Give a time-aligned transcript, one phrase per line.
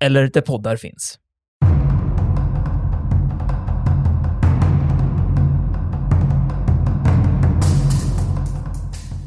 [0.00, 1.18] eller där poddar finns.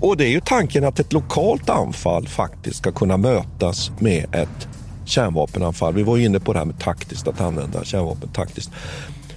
[0.02, 4.68] Och det är ju tanken att ett lokalt anfall faktiskt ska kunna mötas med ett
[5.06, 5.94] kärnvapenanfall.
[5.94, 8.72] Vi var ju inne på det här med taktiskt, att använda kärnvapen taktiskt.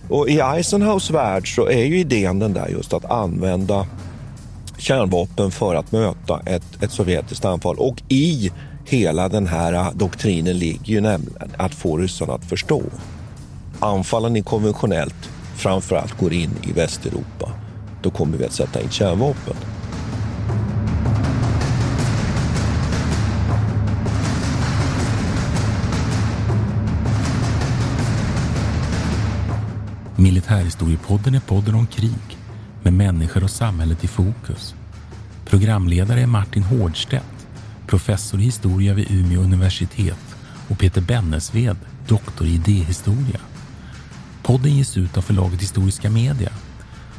[0.09, 3.87] Och i Eisenhows värld så är ju idén den där just att använda
[4.79, 7.77] kärnvapen för att möta ett, ett sovjetiskt anfall.
[7.79, 8.51] Och i
[8.87, 12.83] hela den här äh, doktrinen ligger ju nämligen att få ryssarna att förstå.
[13.81, 17.53] Anfallar ni konventionellt, framförallt går in i Västeuropa,
[18.03, 19.55] då kommer vi att sätta in kärnvapen.
[30.17, 32.39] Militärhistoriepodden är podden om krig
[32.83, 34.75] med människor och samhället i fokus.
[35.45, 37.36] Programledare är Martin Hårdstedt,
[37.87, 40.37] professor i historia vid Umeå universitet
[40.69, 41.77] och Peter Bennesved,
[42.09, 43.41] doktor i idéhistoria.
[44.43, 46.51] Podden ges ut av förlaget Historiska Media.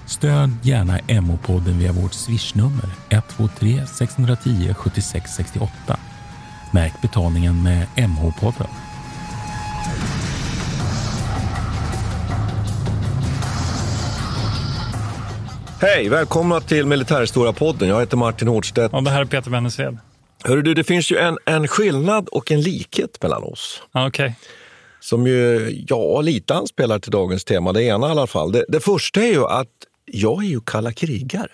[0.06, 6.00] Stöd gärna MH-podden via vårt swishnummer 123 610 76 68.
[6.72, 8.68] Märk betalningen med MH-podden.
[15.82, 17.88] Hej, välkomna till Militärhistoria-podden.
[17.88, 18.94] Jag heter Martin Hårdstedt.
[18.94, 19.98] Och det här är Peter Bennesved.
[20.44, 23.82] Hörru du, det finns ju en, en skillnad och en likhet mellan oss.
[24.08, 24.32] Okay.
[25.00, 27.74] Som ju, ja, lite anspelar till dagens tema.
[27.74, 28.52] Det ena i alla fall.
[28.52, 29.68] Det, det första är ju att
[30.06, 31.52] jag är ju kalla krigare.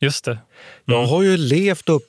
[0.00, 0.30] Just det.
[0.30, 1.00] Mm.
[1.00, 2.08] Jag har ju levt upp,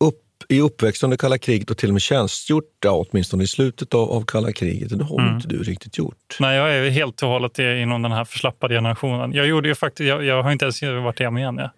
[0.00, 3.94] upp i uppväxt under kalla kriget och till och med tjänstgjort, ja, åtminstone i slutet
[3.94, 4.98] av, av kalla kriget.
[4.98, 5.34] Det har mm.
[5.34, 6.36] inte du riktigt gjort.
[6.40, 9.32] Nej, jag är helt och hållet inom den här förslappade generationen.
[9.32, 11.56] Jag, gjorde ju faktiskt, jag, jag har inte ens varit hemma igen.
[11.58, 11.70] Ja.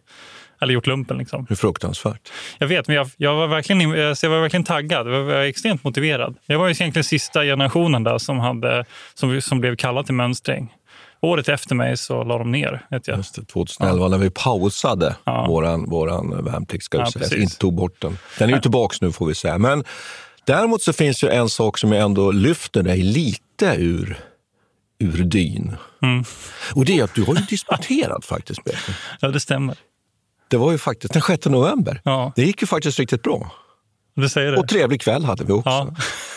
[0.60, 1.18] Eller gjort lumpen.
[1.18, 1.46] Liksom.
[1.48, 2.32] Hur fruktansvärt.
[2.58, 5.08] Jag vet, men jag, jag, var verkligen, jag var verkligen taggad.
[5.08, 6.36] Jag var extremt motiverad.
[6.46, 10.72] Jag var ju egentligen sista generationen där som, hade, som, som blev kallad till mönstring.
[11.20, 12.86] Året efter mig så la de ner.
[12.90, 13.16] Vet jag.
[13.16, 14.08] Just det, 2011 ja.
[14.08, 15.46] när vi pausade ja.
[15.46, 17.42] våran, våran värnplikt, ska ja, säga.
[17.42, 18.18] inte tog bort den.
[18.38, 19.58] Den är ju tillbaka nu får vi säga.
[19.58, 19.84] Men
[20.44, 24.18] däremot så finns ju en sak som jag ändå lyfter dig lite ur,
[24.98, 25.76] ur dyn.
[26.02, 26.24] Mm.
[26.74, 28.96] Och det är att du har ju disputerat faktiskt, Peter.
[29.20, 29.76] Ja, det stämmer.
[30.48, 32.00] Det var ju faktiskt den 6 november.
[32.04, 32.32] Ja.
[32.36, 33.52] Det gick ju faktiskt riktigt bra.
[34.16, 34.58] Du säger det.
[34.58, 35.70] Och trevlig kväll hade vi också.
[35.70, 35.94] Ja.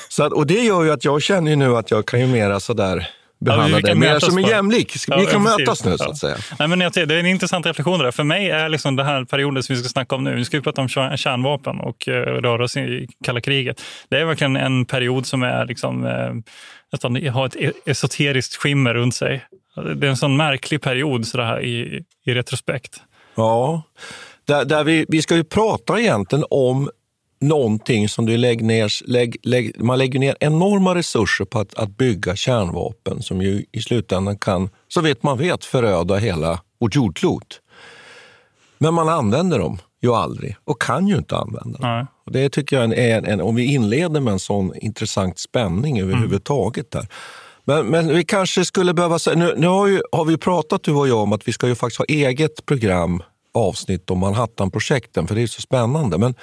[0.10, 2.28] Så att, och det gör ju att jag känner ju nu att jag kan ju
[2.28, 3.10] mera sådär
[3.46, 4.96] behandla ja, dig mer som en jämlik.
[5.08, 6.38] Vi ja, kan mötas nu så att säga.
[6.60, 8.00] Nej, men jag, det är en intressant reflektion.
[8.00, 8.12] Där.
[8.12, 10.62] För mig är liksom den här perioden som vi ska snacka om nu, vi ska
[10.62, 13.82] prata om kärnvapen och uh, röra oss i kalla kriget.
[14.10, 16.34] Det är verkligen en period som är liksom, uh,
[16.92, 19.46] nästan har ett e-, esoteriskt skimmer runt sig.
[19.96, 23.02] Det är en sån märklig period så här, i, i retrospekt.
[23.42, 23.82] Ja,
[24.46, 26.90] där, där vi, vi ska ju prata egentligen om
[27.42, 31.98] någonting som du lägger ner, lägg, lägg, man lägger ner enorma resurser på att, att
[31.98, 37.62] bygga kärnvapen som ju i slutändan kan, så vet man vet, föröda hela vårt jordklot.
[38.78, 42.08] Men man använder dem ju aldrig och kan ju inte använda dem.
[42.26, 46.00] Och det tycker jag är en, en, om vi inleder med en sån intressant spänning
[46.02, 47.08] överhuvudtaget där.
[47.64, 50.92] Men, men vi kanske skulle behöva säga, nu, nu har, ju, har vi pratat du
[50.92, 55.36] och jag om att vi ska ju faktiskt ha eget program, avsnitt om Manhattanprojekten för
[55.36, 56.18] det är så spännande.
[56.18, 56.36] Men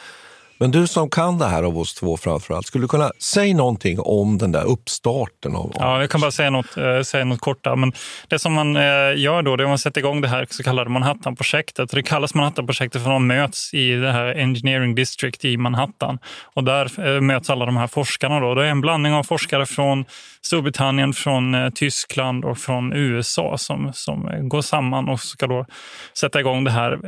[0.61, 4.01] men du som kan det här av oss två framförallt, skulle du kunna säga någonting
[4.01, 5.57] om den där uppstarten?
[5.57, 7.65] Av, ja, jag kan bara säga något, eh, säga något kort.
[7.65, 7.77] Där.
[7.77, 7.93] Men
[8.29, 8.83] det som man eh,
[9.17, 11.91] gör då, det är att man sätter igång det här så kallade Manhattan-projektet.
[11.91, 16.19] Det kallas Manhattan-projektet för att man möts i det här Engineering District i Manhattan.
[16.55, 18.41] Och där eh, möts alla de här forskarna.
[18.41, 18.55] Då.
[18.55, 20.05] Det är en blandning av forskare från
[20.43, 25.67] Storbritannien, från Tyskland och från USA som, som går samman och ska då
[26.15, 26.99] sätta igång det här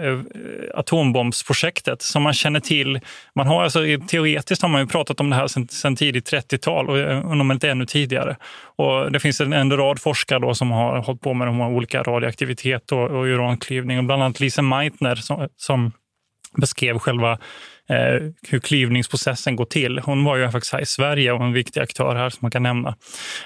[0.74, 3.00] atombombsprojektet som man känner till
[3.40, 6.98] man har alltså, teoretiskt har man ju pratat om det här sedan, tidigt 30-tal och
[6.98, 8.36] eh, om inte ännu tidigare.
[8.76, 12.02] Och det finns en, en rad forskare då som har hållit på med de olika
[12.02, 13.98] radioaktivitet och, och uranklyvning.
[13.98, 15.92] Och bland annat Lise Meitner som, som
[16.56, 17.32] beskrev själva
[17.88, 19.98] eh, hur klyvningsprocessen går till.
[19.98, 22.62] Hon var ju faktiskt här i Sverige och en viktig aktör här som man kan
[22.62, 22.96] nämna.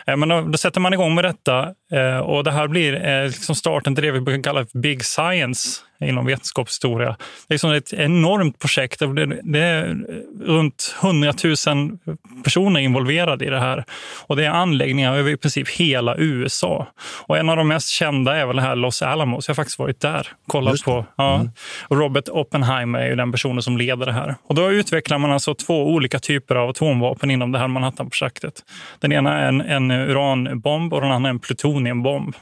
[0.06, 1.75] Eh, men då, då, sätter man igång med detta
[2.19, 6.26] och det här blir eh, liksom starten till det vi brukar kalla Big Science inom
[6.26, 7.17] vetenskapshistoria.
[7.49, 9.02] Det är som ett enormt projekt.
[9.43, 9.96] Det är
[10.41, 11.99] runt 100 000
[12.44, 13.85] personer involverade i det här.
[14.26, 16.87] Och det är anläggningar över i princip hela USA.
[17.26, 19.49] Och en av de mest kända är väl här Los Alamos.
[19.49, 21.06] Jag har faktiskt varit där kollat på.
[21.17, 21.35] Ja.
[21.35, 21.50] Mm.
[21.88, 24.35] Och Robert Oppenheimer är ju den personen som leder det här.
[24.43, 28.55] Och då utvecklar man alltså två olika typer av atomvapen inom det här Manhattan-projektet.
[29.00, 31.41] Den ena är en, en uranbomb och den andra är en
[31.85, 32.37] plutoniumbomb.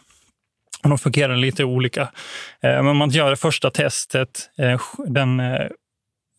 [0.82, 2.02] De fungerar lite olika.
[2.60, 5.38] Eh, men man gör det första testet eh, den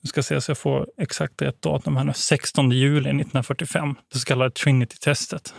[0.02, 2.12] jag ska se så jag får exakt rätt datum här nu.
[2.16, 5.54] 16 juli 1945, det så kallade Trinity-testet.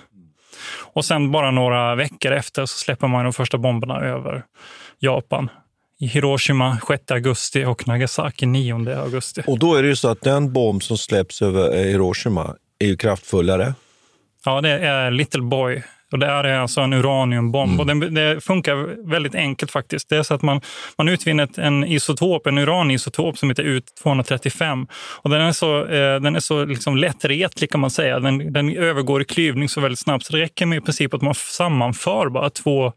[0.66, 4.44] Och sen bara några veckor efter så släpper man de första bomberna över
[4.98, 5.50] Japan.
[6.00, 9.42] I Hiroshima 6 augusti och Nagasaki 9 augusti.
[9.46, 12.96] Och då är det ju så att den bomb som släpps över Hiroshima är ju
[12.96, 13.74] kraftfullare.
[14.44, 15.82] Ja, det är Little Boy
[16.14, 17.80] och det är alltså en uraniumbomb.
[17.80, 18.00] Mm.
[18.00, 20.08] Och det, det, funkar väldigt enkelt faktiskt.
[20.08, 20.60] Det är så att man,
[20.98, 24.86] man utvinner en isotop, en uranisotop som heter U235.
[25.22, 28.20] Och den är så, eh, den är så liksom lättretlig kan man säga.
[28.20, 30.24] Den, den övergår i klyvning så väldigt snabbt.
[30.24, 32.92] Så det räcker med i princip att man sammanför bara två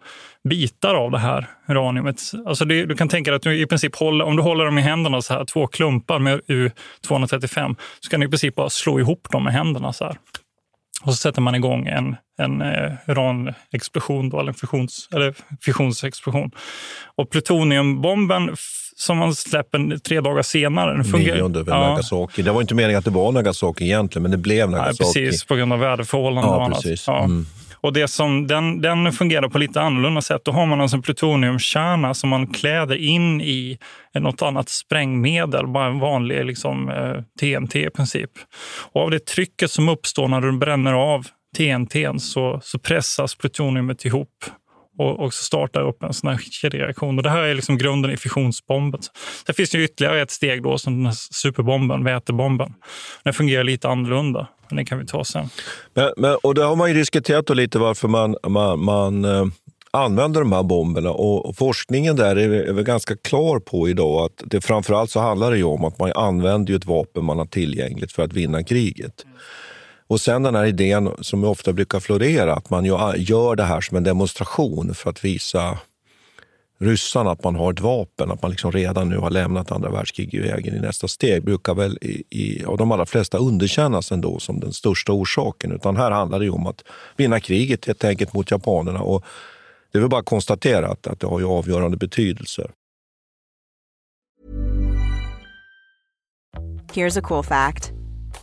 [0.49, 2.21] bitar av det här uraniumet.
[2.45, 4.77] Alltså det, du kan tänka dig att du i princip håller, om du håller dem
[4.77, 8.99] i händerna så här, två klumpar med U235, så kan du i princip bara slå
[8.99, 10.17] ihop dem med händerna så här.
[11.03, 16.51] Och så sätter man igång en, en eh, uranexplosion, då, eller, en fusions, eller fissionsexplosion.
[17.15, 18.55] Och plutoniumbomben
[18.95, 20.93] som man släpper tre dagar senare.
[20.93, 21.79] Den fungerar, Nionde ja.
[21.79, 22.41] Nagasaki.
[22.41, 25.03] Det var inte meningen att det var Nagasaki egentligen, men det blev Nagasaki.
[25.03, 26.81] Ja, precis, på grund av väderförhållanden ja, och annat.
[26.81, 27.07] Precis.
[27.07, 27.23] Ja.
[27.23, 27.45] Mm.
[27.81, 30.41] Och det som, den, den fungerar på lite annorlunda sätt.
[30.45, 33.77] Då har man alltså en plutoniumkärna som man kläder in i
[34.13, 38.31] något annat sprängmedel, bara en vanlig liksom, eh, TNT i princip.
[38.91, 44.05] Och av det trycket som uppstår när du bränner av TNT så, så pressas plutoniumet
[44.05, 44.45] ihop
[44.97, 47.17] och, och startar upp en sån här kedjereaktion.
[47.17, 49.01] Och det här är liksom grunden i fissionsbomben.
[49.45, 52.73] Det finns ju ytterligare ett steg då, som den här superbomben, vätebomben.
[53.23, 55.49] Den fungerar lite annorlunda, men det kan vi ta sen.
[55.93, 59.45] Men, men, och det har man ju diskuterat lite varför man, man, man eh,
[59.91, 61.11] använder de här bomberna.
[61.11, 65.63] Och, forskningen där är, väl ganska klar på idag att det framförallt så handlar det
[65.63, 69.25] om att man använder ett vapen man har tillgängligt för att vinna kriget.
[70.07, 73.81] Och sen den här idén som ofta brukar florera, att man ah, gör det här
[73.81, 75.77] som en demonstration för att visa
[76.79, 80.33] ryssarna att man har ett vapen, att man liksom redan nu har lämnat andra världskriget
[80.33, 84.39] i vägen i nästa steg, brukar väl i, i, av de allra flesta underkännas ändå
[84.39, 85.71] som den största orsaken.
[85.71, 86.83] Utan här handlar det om att
[87.17, 89.01] vinna kriget helt enkelt mot japanerna.
[89.01, 89.23] Och
[89.91, 92.67] det är väl bara att konstatera att, att det har ju avgörande betydelse.
[96.93, 97.96] Here's a cool fact.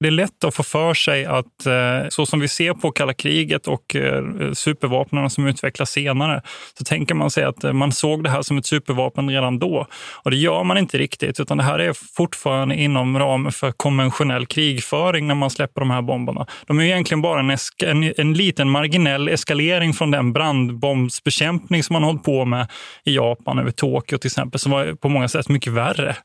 [0.00, 3.14] Det är lätt att få för sig att eh, så som vi ser på kalla
[3.14, 6.42] kriget och eh, supervapnen som utvecklas senare,
[6.78, 9.86] så tänker man sig att eh, man såg det här som ett supervapen redan då.
[10.22, 14.46] Och det gör man inte riktigt, utan det här är fortfarande inom ramen för konventionell
[14.46, 16.46] krigföring när man släpper de här bomberna.
[16.66, 22.02] De är egentligen bara en, en, en liten marginell eskalering från den brandbombsbekämpning som man
[22.02, 22.70] hållit på med
[23.04, 26.16] i Japan över Tokyo till exempel, som var på många sätt mycket värre.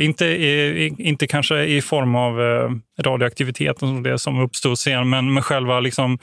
[0.00, 0.26] Inte,
[0.98, 2.40] inte kanske i form av
[3.06, 6.18] radioaktiviteten som det som uppstår sen, men med själva liksom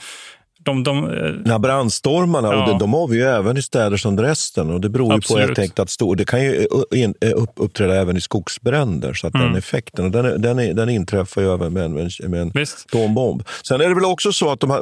[0.64, 2.62] de, de, ja, brandstormarna, ja.
[2.62, 4.70] och de, de har vi ju även i städer som Dresden.
[4.70, 5.42] Och det beror ju Absolut.
[5.42, 9.14] på helt enkelt att stor, det kan ju in, upp, uppträda även i skogsbränder.
[9.14, 9.46] Så att Mm.
[9.46, 11.92] den effekten, och den, den, den inträffar ju även med en,
[12.30, 12.86] med en, Visst.
[12.86, 13.42] atombomb.
[13.68, 14.78] Sen är det väl också så att de här,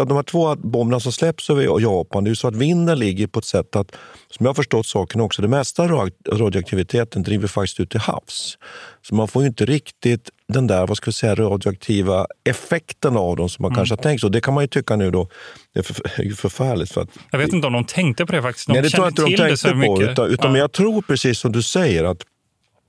[0.00, 2.98] av de här två bomberna som släpps över Japan, det är ju så att vinden
[2.98, 3.92] ligger på ett sätt att,
[4.30, 5.86] som jag har förstått saken också, det mesta
[6.30, 8.58] radioaktiviteten driver faktiskt ut till havs.
[9.02, 13.36] Så man får ju inte riktigt den där vad ska vi säga, radioaktiva effekten av
[13.36, 14.24] dem som man kanske har tänkt.
[14.24, 15.28] Och Det kan man ju tycka nu då,
[15.74, 16.92] det är, för, förfärligt.
[16.92, 18.66] För att, Jag vet inte om de tänkte på det faktiskt.
[18.66, 19.76] De Nej, det tror jag inte de så tänkte på.
[19.76, 20.10] mycket.
[20.12, 20.58] Utan, utan Ja.
[20.58, 22.22] jag tror precis som du säger att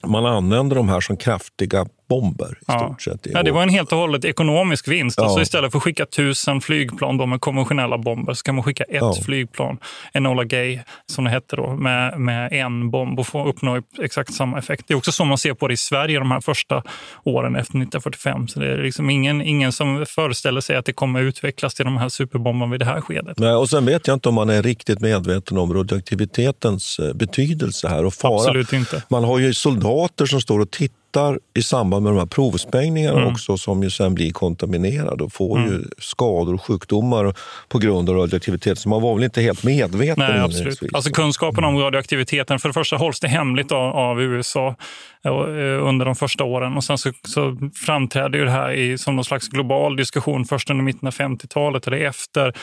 [0.08, 2.80] man använder de här som kraftiga bomber i Ja.
[2.80, 3.28] stort sett.
[3.34, 5.18] Ja, det var en helt och hållet ekonomisk vinst.
[5.18, 5.24] Ja.
[5.24, 8.84] Alltså istället för att skicka tusen flygplan då med konventionella bomber så kan man skicka
[8.84, 9.16] ett Ja.
[9.26, 9.78] flygplan,
[10.14, 14.58] Enola Gay som det hette då, med, med en bomb och få uppnå exakt samma
[14.60, 14.84] effekt.
[14.88, 16.84] Det är också så man ser på det i Sverige de här första
[17.24, 18.48] åren efter 1945.
[18.48, 21.98] Så det är liksom ingen, ingen som föreställer sig att det kommer utvecklas till de
[21.98, 23.40] här superbomberna vid det här skedet.
[23.40, 27.88] Nej, och sen vet jag inte om man är riktigt medveten om radioaktivitetens eh, betydelse
[27.88, 28.36] här och fara.
[28.36, 29.04] Absolut inte.
[29.10, 30.98] Man har ju soldater som står och tittar
[31.56, 33.34] i samband med de här provsprängningarna Mm.
[33.34, 37.36] också som ju sen blir kontaminerade och får ju skador och sjukdomar
[37.68, 38.80] på grund av radioaktivitet.
[38.80, 40.80] Så man var väl inte helt medveten Nej, absolut.
[40.94, 44.76] Alltså kunskapen om radioaktiviteten, för det första hålls det hemligt av, av USA
[45.26, 49.16] Eh, under de första åren och sen så, så framträder ju det här i, som
[49.16, 52.54] någon slags global diskussion först under mitten av 50-talet eller efter eh,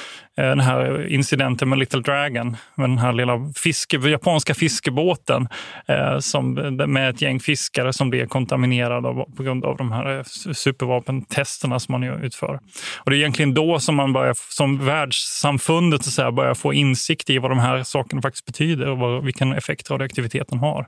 [0.44, 5.48] den här incidenten med Little Dragon, med den här lilla fiske, japanska fiskebåten
[5.88, 6.52] eh, som,
[6.86, 11.80] med ett gäng fiskare som blir kontaminerade av, på grund av de här eh, supervapentesterna
[11.80, 12.60] som man utför.
[12.98, 16.74] Och det är egentligen då som man börjar, som världssamfundet så att säga, börjar få
[16.74, 20.86] insikt i vad de här sakerna faktiskt betyder och vad, vilken effekt radioaktiviteten har.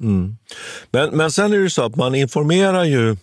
[0.00, 0.36] Mm.
[0.90, 3.16] Men, men sen är det så att man informerar ju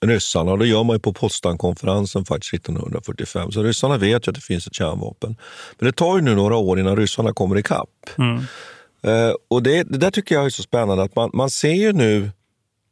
[0.00, 3.52] ryssarna och det gör man ju på Potsdamkonferensen faktiskt 1945.
[3.52, 5.36] Så ryssarna vet ju att det finns ett kärnvapen.
[5.78, 7.88] Men det tar ju nu några år innan ryssarna kommer ikapp.
[8.18, 8.36] Mm.
[9.02, 11.92] Eh, och det, det där tycker jag är så spännande att man, man ser ju
[11.92, 12.30] nu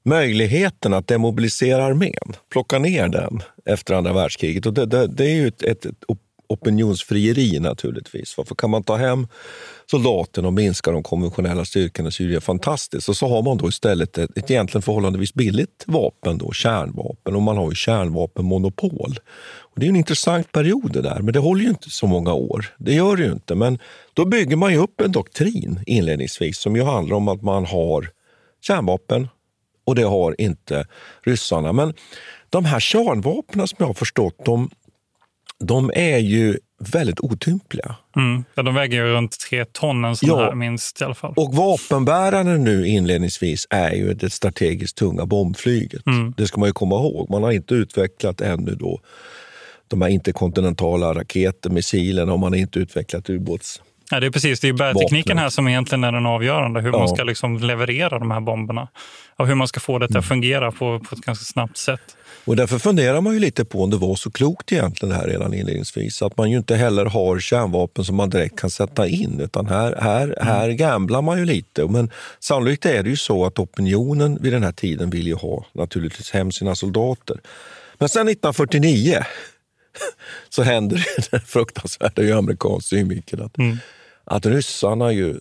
[0.04, 4.66] möjligheten att demobilisera armén, plocka ner den efter andra världskriget.
[4.66, 6.18] Och det, det, det är ju ett, ett, ett op-
[6.48, 8.36] opinionsfrieri naturligtvis.
[8.36, 9.26] Varför kan man ta hem
[9.90, 13.08] soldaterna och minska de konventionella styrkorna så är det fantastiskt.
[13.08, 17.42] Och så har man då istället ett, ett egentligen förhållandevis billigt vapen, då, kärnvapen, och
[17.42, 19.18] man har ju kärnvapenmonopol.
[19.58, 22.34] Och det är en intressant period det där, men det håller ju inte så många
[22.34, 22.66] år.
[22.78, 23.78] Det gör det ju inte, men
[24.14, 28.08] då bygger man ju upp en doktrin inledningsvis som ju handlar om att man har
[28.62, 29.28] kärnvapen
[29.86, 30.86] och det har inte
[31.22, 31.72] ryssarna.
[31.72, 31.94] Men
[32.50, 34.70] de här kärnvapnen som jag har förstått, de,
[35.58, 37.94] de är ju väldigt otympliga.
[38.16, 38.44] Mm.
[38.54, 40.38] Ja, de väger ju runt tre ton en sån Ja.
[40.44, 41.32] här minst i alla fall.
[41.36, 46.06] Och vapenbäraren nu inledningsvis är ju det strategiskt tunga bombflyget.
[46.06, 46.34] Mm.
[46.36, 47.30] Det ska man ju komma ihåg.
[47.30, 49.00] Man har inte utvecklat ännu då
[49.88, 53.82] de här interkontinentala raketer, missilerna och man har inte utvecklat ubåts...
[54.10, 56.80] Ja, det är precis, det är bärtekniken här som egentligen är den avgörande.
[56.80, 57.08] Hur man Ja.
[57.08, 58.88] ska liksom leverera de här bomberna.
[59.36, 60.16] Och hur man ska få Mm.
[60.16, 62.00] att fungera på, på ett ganska snabbt sätt.
[62.44, 65.54] Och därför funderar man ju lite på om det var så klokt egentligen här redan
[65.54, 66.22] inledningsvis.
[66.22, 69.40] Att man ju inte heller har kärnvapen som man direkt kan sätta in.
[69.40, 71.86] Utan här, här, här gamblar man ju lite.
[71.86, 75.66] Men sannolikt är det ju så att opinionen vid den här tiden vill ju ha
[75.72, 77.40] naturligtvis hem sina soldater.
[77.98, 79.24] Men sen 1949
[80.48, 83.56] så händer det fruktansvärda ur amerikansk synvinkel att,
[84.24, 85.38] att ryssarna ju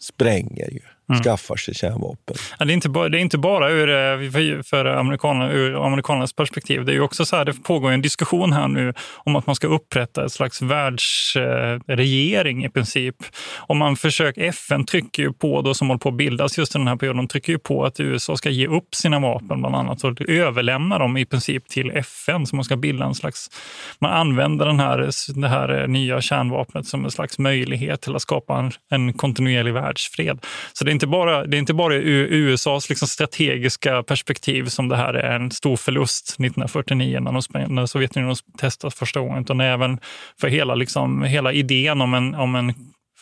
[0.00, 0.80] spränger ju,
[1.14, 2.36] skaffar sig kärnvapen.
[2.58, 5.86] Ja, det, är inte bara, det är inte bara ur, eh, för, för amerikaner, ur
[5.86, 6.84] amerikanernas perspektiv.
[6.84, 9.56] Det är ju också så här, det pågår en diskussion här nu om att man
[9.56, 13.16] ska upprätta ett slags världsregering i princip.
[13.56, 16.78] Och man försöker, FN trycker ju på, då, som håller på att bildas just i
[16.78, 19.76] den här perioden, de trycker ju på att USA ska ge upp sina vapen bland
[19.76, 22.46] annat och överlämna dem i princip till FN.
[22.46, 23.50] Så man ska bilda en slags,
[23.98, 25.10] man använder den här,
[25.40, 29.74] det här eh, nya kärnvapnet som en slags möjlighet till att skapa en, en kontinuerlig
[29.74, 30.38] världsfred.
[30.72, 34.88] Så det är inte bara, det är inte bara ur USAs liksom strategiska perspektiv som
[34.88, 39.60] det här är en stor förlust 1949 när, de, när Sovjetunionen testas första gången, utan
[39.60, 39.98] även
[40.40, 42.74] för hela, liksom, hela idén om en, om en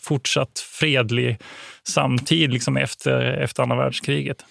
[0.02, 1.38] fortsatt fredlig
[1.88, 4.45] samtid liksom efter, efter andra världskriget.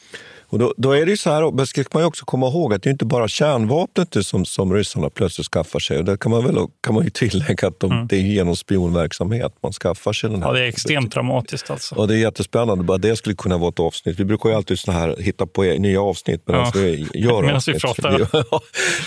[0.53, 2.73] Och då, då är det ju så här, men ska man ju också komma ihåg
[2.73, 5.97] att det är inte bara kärnvapnet som, som ryssarna plötsligt skaffar sig.
[5.97, 9.53] Och där kan man, väl, kan man ju tillägga att de, det är genom spionverksamhet
[9.63, 10.49] man skaffar sig den här.
[10.49, 11.95] Ja, det är extremt dramatiskt alltså.
[11.95, 12.83] Och det är jättespännande.
[12.83, 14.19] Bara det skulle kunna vara ett avsnitt.
[14.19, 16.71] Vi brukar ju alltid så här, hitta på nya avsnitt medan Ja.
[16.75, 17.81] vi gör Medan vi avsnitt.
[17.81, 18.27] pratar.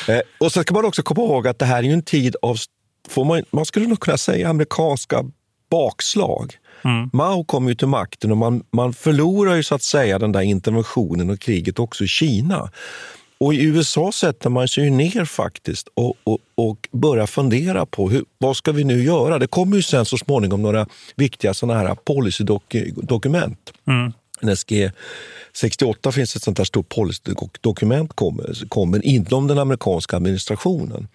[0.13, 2.57] Eh, och så ska man också komma ihåg att det här är en tid av,
[3.17, 5.25] man, man skulle nog kunna säga amerikanska
[5.71, 6.55] bakslag.
[6.85, 7.11] Mm.
[7.13, 10.41] Mao kom ju till makten och man, man förlorar ju så att säga den där
[10.41, 12.71] interventionen och kriget också i Kina.
[13.39, 18.25] och i USA sätter man sig ner faktiskt och, och, och börjar fundera på hur,
[18.39, 19.39] vad ska vi nu göra.
[19.39, 23.73] Det kommer ju sen så småningom några viktiga såna här policydokument.
[23.87, 24.13] Mm.
[24.43, 24.91] NSG
[25.53, 31.09] 68 finns ett sånt här stort policydokument kommer, kommer inom den amerikanska administrationen.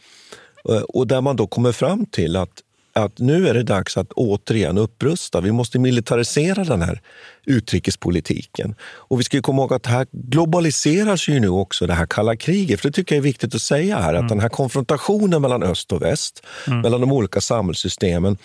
[0.70, 2.62] Eh, och där man då kommer fram till att
[2.94, 5.42] att nu är det dags att återigen upprusta.
[5.42, 7.02] Vi måste militarisera den här
[7.46, 8.76] utrikespolitiken.
[8.82, 12.82] Och vi ska komma ihåg att här globaliseras ju nu också det här kalla kriget.
[12.82, 14.24] För det tycker jag är viktigt att säga här, mm.
[14.24, 16.82] att den här konfrontationen mellan öst och väst, mm.
[16.82, 18.38] mellan de olika samhällssystemen,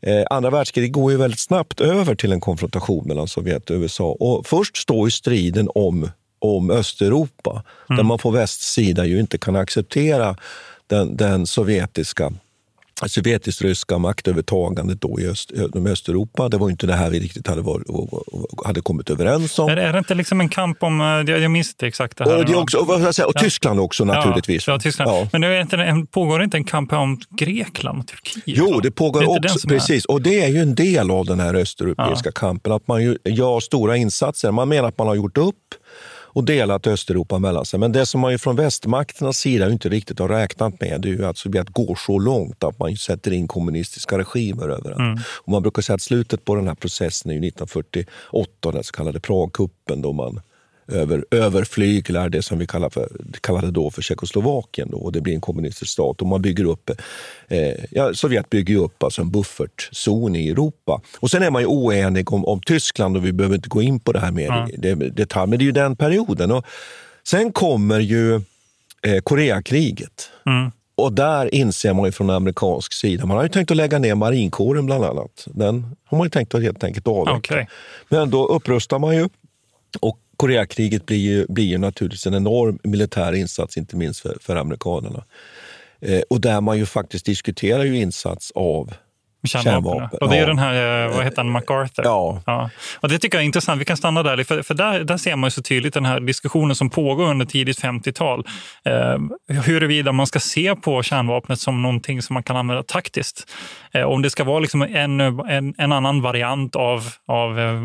[0.00, 4.16] eh, Andra världskriget går ju väldigt snabbt över till en konfrontation mellan Sovjet och USA.
[4.20, 7.50] Och först står ju striden om, om Östeuropa,
[7.90, 7.96] mm.
[7.96, 10.36] där man på västsida ju inte kan acceptera
[10.86, 12.32] den, den sovjetiska
[13.06, 15.52] sovjetisk-ryska maktövertagandet då i Öst,
[15.86, 16.48] Östeuropa.
[16.48, 17.82] Det var inte det här vi riktigt hade, var,
[18.66, 19.68] hade kommit överens om.
[19.68, 21.00] Är, är det inte liksom en kamp om...
[21.00, 22.38] Eh, jag minns inte exakt det här.
[22.38, 24.66] Och, det också, och, säga, och Tyskland också naturligtvis.
[24.66, 25.10] Ja, Tyskland.
[25.10, 25.28] Ja.
[25.32, 28.42] Men är inte, pågår det inte en kamp om Grekland och Turkiet?
[28.46, 29.68] Jo, det pågår det också.
[29.68, 30.04] Precis.
[30.04, 30.10] Är?
[30.10, 32.32] Och det är ju en del av den här östeuropeiska ja.
[32.32, 32.72] kampen.
[32.72, 34.50] Att man gör stora insatser.
[34.50, 35.56] Man menar att man har gjort upp
[36.34, 37.80] och delat Östeuropa mellan sig.
[37.80, 41.12] Men det som man ju från västmakternas sida inte riktigt har räknat med det är
[41.12, 45.00] ju att Sovjet går så långt att man sätter in kommunistiska regimer överallt.
[45.00, 45.18] Mm.
[45.42, 49.20] Och man brukar säga att slutet på den här processen är 1948, den så kallade
[49.20, 50.40] Pragkuppen då man
[50.88, 53.08] över, överflyglar det som vi kallar för,
[53.40, 54.90] kallade då för Tjeckoslovakien.
[54.90, 56.20] Då, och det blir en kommunistisk stat.
[56.20, 56.90] Och man bygger upp,
[57.48, 61.00] eh, ja, Sovjet bygger upp alltså en buffertzon i Europa.
[61.20, 64.00] Och Sen är man ju oenig om, om Tyskland och vi behöver inte gå in
[64.00, 64.70] på det här mer mm.
[64.78, 65.50] det, detalj.
[65.50, 66.50] Men det är ju den perioden.
[66.50, 66.66] Och
[67.28, 68.34] sen kommer ju
[69.02, 70.30] eh, Koreakriget.
[70.46, 70.70] Mm.
[70.96, 74.14] Och där inser man ju från amerikansk sida, man har ju tänkt att lägga ner
[74.14, 75.46] marinkåren bland annat.
[75.46, 77.36] Den har man ju tänkt att helt enkelt avveckla.
[77.36, 77.66] Okay.
[78.08, 79.28] Men då upprustar man ju.
[80.00, 84.56] Och Koreakriget blir ju, blir ju naturligtvis en enorm militär insats, inte minst för, för
[84.56, 85.24] amerikanerna.
[86.00, 88.94] Eh, och där man ju faktiskt diskuterar ju insats av
[89.46, 89.72] Kärnvapen.
[89.72, 90.18] kärnvapen.
[90.20, 90.46] Och det är ja.
[90.46, 92.04] den här, eh, vad heter han, MacArthur?
[92.04, 92.42] Ja.
[92.46, 92.70] ja.
[93.00, 93.80] Och det tycker jag är intressant.
[93.80, 96.20] Vi kan stanna där, för, för där, där ser man ju så tydligt den här
[96.20, 98.46] diskussionen som pågår under tidigt 50-tal.
[98.84, 99.18] Eh,
[99.62, 103.50] huruvida man ska se på kärnvapnet som någonting som man kan använda taktiskt.
[103.92, 107.82] Eh, om det ska vara liksom en, en, en annan variant av, av eh,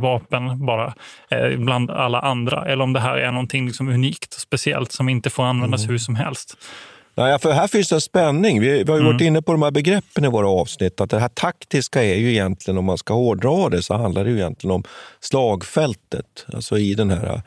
[0.00, 0.94] vapen bara
[1.30, 2.64] eh, bland alla andra.
[2.64, 5.90] Eller om det här är någonting liksom unikt och speciellt som inte får användas mm.
[5.90, 6.56] hur som helst.
[7.14, 8.60] Nej, för här finns en spänning.
[8.60, 9.12] Vi, vi har mm.
[9.12, 11.00] varit inne på de här begreppen i våra avsnitt.
[11.00, 14.30] Att det här taktiska är ju egentligen, om man ska hårdra det, så handlar det
[14.30, 14.84] ju egentligen om
[15.20, 16.46] slagfältet.
[16.52, 17.42] Alltså i den här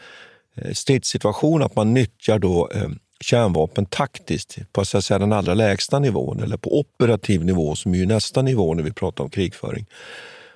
[0.56, 2.90] eh, stridssituationen, att man nyttjar då eh,
[3.24, 7.94] kärnvapen taktiskt på så att säga, den allra lägsta nivån, eller på operativ nivå, som
[7.94, 9.86] är ju nästa nivå när vi pratar om krigföring.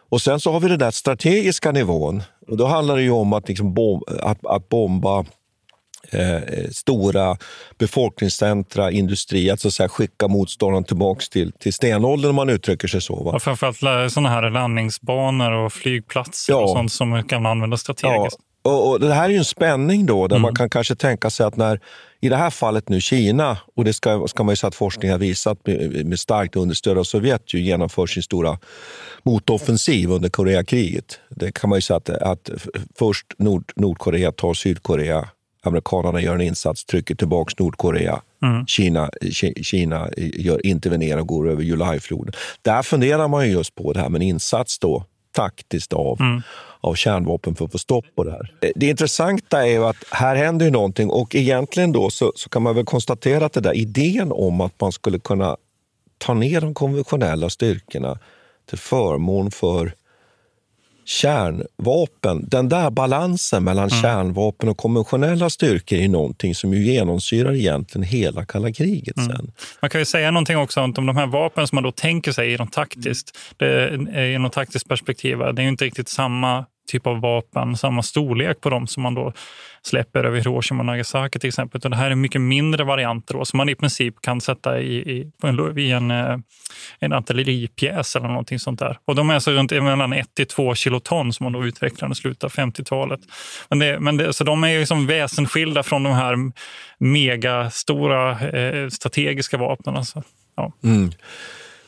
[0.09, 2.23] Och sen så har vi den där strategiska nivån.
[2.47, 5.25] Och då handlar det ju om att, liksom bom att, att bomba
[6.11, 7.37] eh, stora
[7.77, 12.87] befolkningscentra, industri, att, så att säga, skicka motståndaren tillbaka till, till stenåldern om man uttrycker
[12.87, 13.23] sig så.
[13.23, 13.29] Va?
[13.33, 16.59] Ja, framförallt sådana här landningsbanor och flygplatser ja.
[16.59, 18.37] och sånt som kan användas strategiskt.
[18.39, 18.46] Ja.
[18.67, 20.41] Och, och, det här är ju en spänning då, där mm.
[20.41, 21.79] man kan kanske tänka sig att när
[22.21, 25.11] i det här fallet nu Kina, och det ska, ska man ju säga att forskningen
[25.11, 28.57] har visat med, med starkt understöd av Sovjet, ju genomför sin stora
[29.23, 31.19] motoffensiv under Koreakriget.
[31.29, 32.49] Det kan man ju säga att, att
[32.99, 35.29] först Nord, Nordkorea tar Sydkorea,
[35.63, 38.21] amerikanerna gör en insats, trycker tillbaka Nordkorea.
[38.43, 38.65] Mm.
[38.67, 39.09] Kina,
[39.61, 42.33] Kina gör, intervenerar och går över Julijfloden.
[42.61, 45.05] Där funderar man ju just på det här med en insats då,
[45.37, 46.41] taktiskt av, mm.
[46.81, 48.53] av kärnvapen för att få stopp på det här.
[48.75, 52.61] Det intressanta är ju att här händer ju någonting och egentligen då så, så kan
[52.61, 55.57] man väl konstatera att det där idén om att man skulle kunna
[56.17, 58.19] ta ner de konventionella styrkorna
[58.69, 59.93] till förmån för
[61.07, 62.45] kärnvapen.
[62.47, 64.01] Den där balansen mellan mm.
[64.01, 69.17] kärnvapen och konventionella styrkor är någonting som ju genomsyrar egentligen hela kalla kriget.
[69.17, 69.29] Mm.
[69.29, 69.51] sen.
[69.81, 72.57] Man kan ju säga någonting också om de här vapen som man då tänker sig
[72.57, 73.97] något taktiskt, det,
[74.39, 75.37] något taktiskt perspektiv.
[75.37, 79.13] Det är ju inte riktigt samma typ av vapen, samma storlek på dem som man
[79.13, 79.33] då
[79.81, 81.81] släpper över Hiroshima och Nagasaki till exempel.
[81.83, 84.95] Och det här är mycket mindre varianter då, som man i princip kan sätta i,
[84.95, 86.37] i, en, i en, eh,
[86.99, 88.97] en artilleripjäs eller någonting sånt där.
[89.05, 92.11] Och de är alltså runt eh, mellan 1 till 2 kiloton som man då utvecklade
[92.11, 93.19] i slutet av 50-talet.
[93.69, 96.35] Men, det, men det, så de är liksom väsensskilda från de här
[96.97, 99.97] megastora eh, strategiska vapnen.
[99.97, 100.23] Alltså.
[100.55, 100.71] Ja.
[100.83, 101.11] Mm.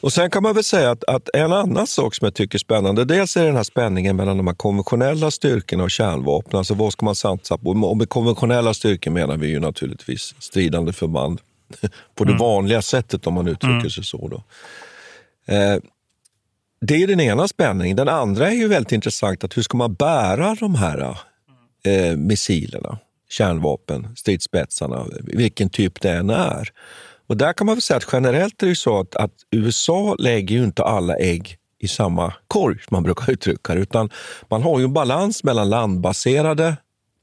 [0.02, 2.60] Och Sen kan man väl säga att, att, en annan sak som jag tycker är
[2.60, 6.58] spännande, dels är den här spänningen mellan de här konventionella styrkorna och kärnvapen.
[6.58, 7.70] Alltså vad ska man satsa på?
[7.70, 11.42] Och med konventionella styrkor menar vi ju naturligtvis stridande förband
[12.16, 12.40] på det mm.
[12.40, 13.90] vanliga sättet om man uttrycker mm.
[13.90, 14.28] sig så.
[14.28, 14.44] Då.
[15.54, 15.78] Eh,
[16.82, 17.98] det är den ena spänningen.
[17.98, 21.18] Den andra är ju väldigt intressant, att hur ska man bära de här
[21.84, 23.00] eh, missilerna?
[23.30, 26.70] kärnvapen, stridsspetsarna, vilken typ det än är.
[27.30, 30.56] Och där kan man väl säga att generellt är det så att, att USA lägger
[30.56, 34.10] ju inte alla ägg i samma korg, som man brukar uttrycka det, utan
[34.50, 36.76] man har ju en balans mellan landbaserade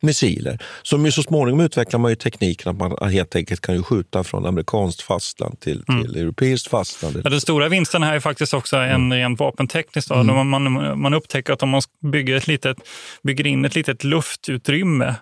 [0.03, 0.59] missiler.
[0.83, 4.25] Som ju så småningom utvecklar man ju tekniken att man helt enkelt kan ju skjuta
[4.25, 6.03] från amerikanskt fastland till, mm.
[6.03, 7.21] till europeiskt fastland.
[7.25, 9.13] Ja, den stora vinsten här är faktiskt också en mm.
[9.13, 10.11] rent vapenteknisk.
[10.11, 10.27] Mm.
[10.27, 12.77] Man, man, man upptäcker att om man bygger, ett litet,
[13.23, 15.15] bygger in ett litet luftutrymme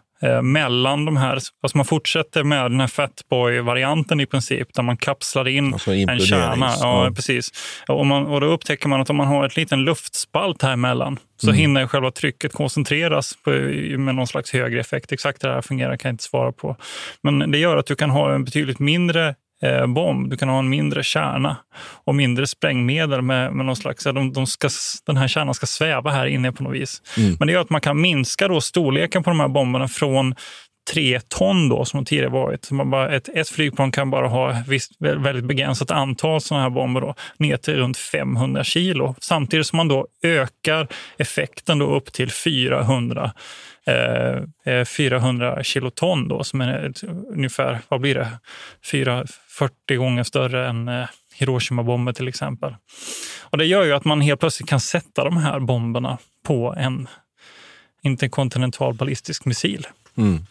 [0.43, 1.33] mellan de här.
[1.33, 6.21] Alltså man fortsätter med den här Fatboy-varianten i princip, där man kapslar in alltså en
[6.21, 6.71] kärna.
[6.81, 7.11] Ja, ja.
[7.15, 7.51] Precis.
[7.89, 11.19] Och, man, och då upptäcker man att om man har ett liten luftspalt här emellan
[11.37, 11.59] så mm.
[11.59, 13.51] hinner själva trycket koncentreras på,
[13.99, 15.13] med någon slags högre effekt.
[15.13, 16.77] Exakt hur det här fungerar kan jag inte svara på.
[17.23, 20.31] Men det gör att du kan ha en betydligt mindre eh, bomb.
[20.31, 21.57] Du kan ha en mindre kärna
[22.05, 24.05] och mindre sprängmedel med, med någon slags...
[24.05, 24.69] De, de ska,
[25.07, 27.03] den här kärnan ska sväva här inne på något vis.
[27.17, 27.37] Mm.
[27.39, 30.35] Men det gör att man kan minska då storleken på de här bomberna från
[30.93, 32.71] tre ton då, som de tidigare varit.
[32.71, 36.71] man bara, ett, ett flygplan kan bara ha ett visst, väldigt begränsat antal sådana här
[36.71, 39.15] bomber då, ner till runt 500 kilo.
[39.21, 43.33] Samtidigt som man då ökar effekten då upp till 400
[43.87, 46.93] eh, eh 400 kiloton då, som är
[47.29, 48.29] ungefär, vad blir det,
[48.91, 51.07] 4, 40 gånger större än eh,
[51.39, 52.77] Hiroshima-bomber till exempel.
[53.41, 57.09] Och det gör ju att man helt plötsligt kan sätta de här bomberna på en
[58.03, 59.87] interkontinental ballistisk missil.
[60.17, 60.47] Mm.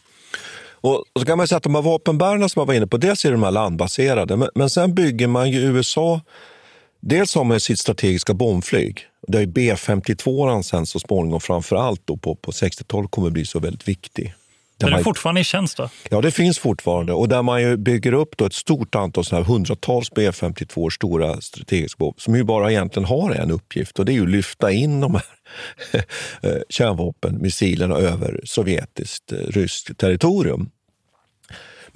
[0.84, 3.24] Och så kan man säga att de här vapenbärarna som man var inne på, dels
[3.24, 6.20] är de här landbaserade, men, men sen bygger man ju USA
[7.06, 9.00] Dels har man sitt strategiska bombflyg.
[9.28, 13.58] Där är B52 sen så småningom, framför allt då på, på 60-talet, kommer bli så
[13.58, 14.34] väldigt viktig.
[14.76, 15.76] Där är den fortfarande i tjänst?
[15.76, 15.88] Då?
[16.10, 17.12] Ja, det finns fortfarande.
[17.12, 21.98] Och där man bygger upp då ett stort antal, såna här hundratals B52 stora strategiska
[21.98, 25.14] bomber som ju bara egentligen har en uppgift och det är att lyfta in de
[25.14, 25.24] här
[26.42, 30.70] eh, kärnvapenmissilerna över sovjetiskt, eh, ryskt territorium.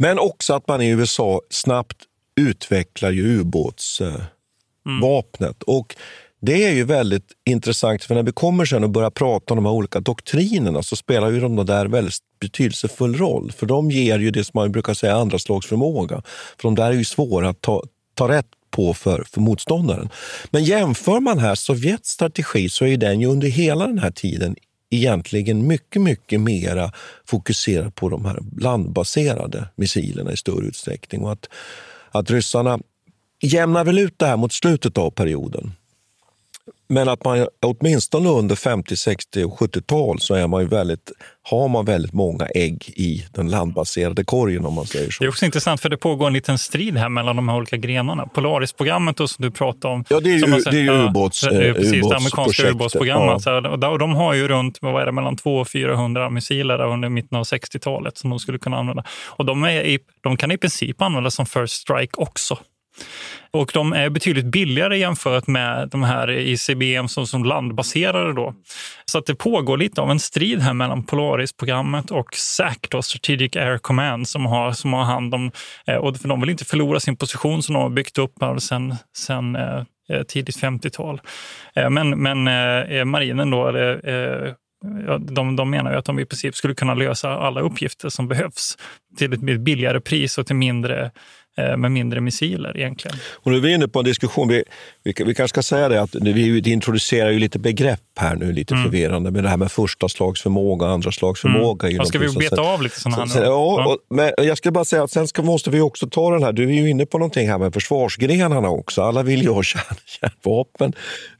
[0.00, 1.96] Men också att man i USA snabbt
[2.36, 4.28] utvecklar ju ubåtsvapnet.
[5.40, 5.54] Mm.
[5.66, 5.96] Och
[6.40, 9.66] det är ju väldigt intressant, för när vi kommer sen och börjar prata om de
[9.66, 13.52] här olika doktrinerna så spelar ju de där väldigt betydelsefull roll.
[13.52, 16.22] För de ger ju det som man brukar säga andra slags förmåga.
[16.56, 17.82] För de där är ju svåra att ta,
[18.14, 20.08] ta rätt på för, för motståndaren.
[20.50, 24.56] Men jämför man här Sovjets strategi så är den ju under hela den här tiden
[24.90, 26.92] egentligen mycket, mycket mera
[27.24, 31.22] fokuserat på de här landbaserade missilerna i större utsträckning.
[31.22, 31.48] Och att,
[32.10, 32.78] att ryssarna
[33.42, 35.72] jämnar väl ut det här mot slutet av perioden.
[36.88, 41.68] Men att man åtminstone under 50, 60 och 70-tal så är man ju väldigt, har
[41.68, 45.24] man väldigt många ägg i den landbaserade korgen om man säger så.
[45.24, 47.76] Det är också intressant för det pågår en liten strid här mellan de här olika
[47.76, 48.26] grenarna.
[48.26, 50.04] Polaris-programmet som du pratade om.
[50.08, 53.42] Ja, det är ju, man, det är ju ubåts, ja, det, precis, det amerikanska ubåtsprogrammet.
[53.46, 53.88] Ja.
[53.88, 57.38] och de har ju runt vad är det, mellan 200 och 400 missiler under mitten
[57.38, 59.04] av 60-talet som de skulle kunna använda.
[59.26, 62.58] Och de, är i, de kan i princip användas som first strike också.
[63.50, 68.32] Och de är betydligt billigare jämfört med de här ICBM som, som landbaserade.
[68.32, 68.54] Då.
[69.04, 73.56] Så att det pågår lite av en strid här mellan Polaris-programmet och SAC, då, Strategic
[73.56, 75.50] Air Command, som har, som har hand om...
[75.86, 78.94] Eh, och för de vill inte förlora sin position som de har byggt upp sen,
[79.16, 81.20] sen eh, eh, tidigt 50-tal.
[81.90, 82.44] Men, men
[83.08, 83.72] marinen då,
[85.18, 88.78] de, de menar ju att de i princip skulle kunna lösa alla uppgifter som behövs
[89.18, 91.10] till ett billigare pris och till mindre
[91.76, 93.16] med mindre missiler egentligen.
[93.32, 94.64] Och nu är vi inne på en diskussion, vi,
[95.04, 98.74] vi, vi kanske ska säga det att vi introducerar ju lite begrepp här nu, lite
[98.74, 98.84] mm.
[98.84, 101.88] förvirrande, med det här med första slags förmåga och andra slags förmåga.
[101.88, 102.06] Mm.
[102.06, 103.46] Ska vi beta av lite sådana här nu?
[103.46, 106.42] Ja, och, men jag ska bara säga att sen ska, måste vi också ta den
[106.42, 109.02] här, du är ju inne på någonting här med försvarsgrenarna också.
[109.02, 110.92] Alla vill ju ha kärn, kärnvapen,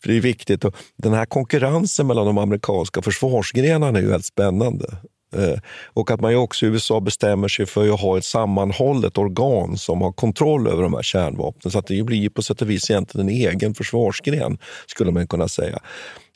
[0.03, 0.65] för det är viktigt.
[0.65, 4.87] Och den här konkurrensen mellan de amerikanska försvarsgrenarna är ju väldigt spännande.
[5.37, 9.79] Eh, och att man också i USA bestämmer sig för att ha ett sammanhållet organ
[9.79, 11.73] som har kontroll över de här kärnvapnen.
[11.73, 15.49] Så att det blir på sätt och vis egentligen en egen försvarsgren, skulle man kunna
[15.49, 15.79] säga.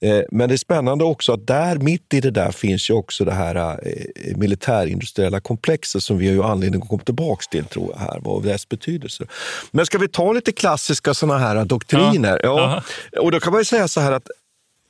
[0.03, 3.25] Eh, men det är spännande också att där, mitt i det där finns ju också
[3.25, 7.91] det här eh, militärindustriella komplexet som vi har ju anledning att komma tillbaka till, tror
[7.93, 9.25] jag, här, och dess betydelse.
[9.71, 12.41] Men ska vi ta lite klassiska såna här doktriner?
[12.43, 12.83] Ja.
[13.13, 13.21] ja.
[13.21, 14.27] Och då kan man ju säga så här att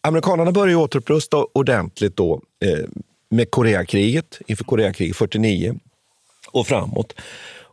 [0.02, 2.40] amerikanerna börjar återupprusta ordentligt då
[3.32, 5.74] med Koreakriget, inför Koreakriget 49
[6.50, 7.14] och framåt.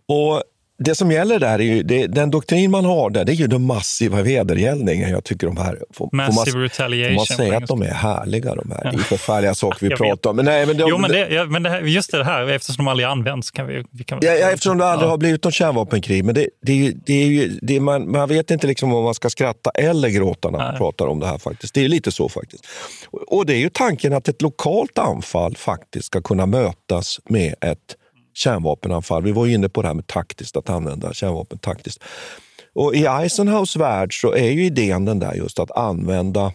[0.06, 0.44] Och
[0.80, 3.48] det som gäller där är ju, det, den doktrin man har där, det är ju
[3.48, 5.10] den massiva vedergällningen.
[5.10, 7.14] Jag tycker de här, får, Massive får man, retaliation.
[7.14, 8.92] får man säga att de är härliga de här?
[8.92, 10.36] Det är förfärliga saker vi pratar om.
[10.36, 12.86] Men nej, men de, jo, men, det, ja, men det här, just det här, eftersom
[12.86, 13.84] de aldrig används kan vi...
[13.92, 16.24] vi kan, ja, ja, eftersom det aldrig har blivit något kärnvapenkrig.
[16.24, 19.30] Men det, det, det är ju, det man, man vet inte liksom om man ska
[19.30, 20.78] skratta eller gråta när man nej.
[20.78, 21.38] pratar om det här.
[21.38, 21.74] faktiskt.
[21.74, 22.68] Det är lite så faktiskt.
[23.28, 27.96] Och det är ju tanken att ett lokalt anfall faktiskt ska kunna mötas med ett
[28.34, 29.24] kärnvapenanfall.
[29.24, 32.04] Vi var inne på det här med taktiskt, att använda kärnvapen taktiskt.
[32.74, 36.54] Och I Eisenhows värld så är ju idén den där just att använda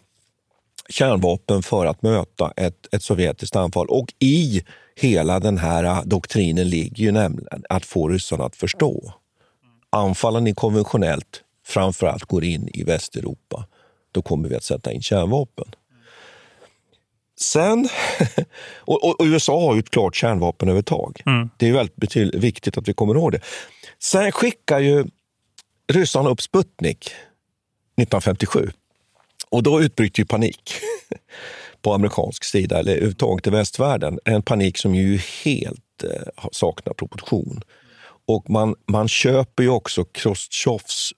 [0.88, 3.86] kärnvapen för att möta ett, ett sovjetiskt anfall.
[3.86, 4.62] Och i
[4.96, 9.12] hela den här doktrinen ligger ju nämligen att få ryssarna att förstå.
[9.90, 13.66] Anfaller ni konventionellt, framförallt går in i Västeuropa,
[14.12, 15.66] då kommer vi att sätta in kärnvapen.
[17.40, 17.88] Sen,
[18.76, 21.22] och, och, USA har ju ett klart kärnvapenövertag.
[21.26, 21.50] Mm.
[21.56, 23.40] Det är väldigt viktigt att vi kommer ihåg det.
[23.98, 25.04] Sen skickar ju
[25.92, 27.06] ryssarna upp Sputnik
[27.96, 28.70] 1957
[29.48, 30.72] och då utbryter ju panik
[31.82, 34.18] på amerikansk sida, eller överhuvudtaget i västvärlden.
[34.24, 37.60] En panik som ju helt eh, saknar proportion.
[38.26, 41.12] Och man, man köper ju också Chrustjovs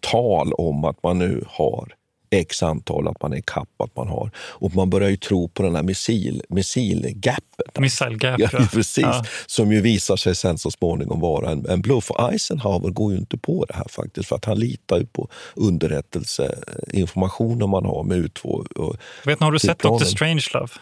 [0.00, 1.94] tal om att man nu har
[2.32, 4.30] x antal, att man är kapp, att man har.
[4.36, 7.78] Och man börjar ju tro på den här missil, missilgapet.
[7.78, 8.48] Missile gap, ja.
[8.72, 9.04] precis.
[9.04, 9.24] Ja.
[9.46, 12.10] Som ju visar sig sen så småningom vara en, en bluff.
[12.10, 15.28] Och Eisenhower går ju inte på det här faktiskt, för att han litar ju på
[15.54, 18.66] underrättelseinformationen man har med U2.
[18.66, 20.04] Och Vet ni, har du sett Dr.
[20.04, 20.72] Strangelove?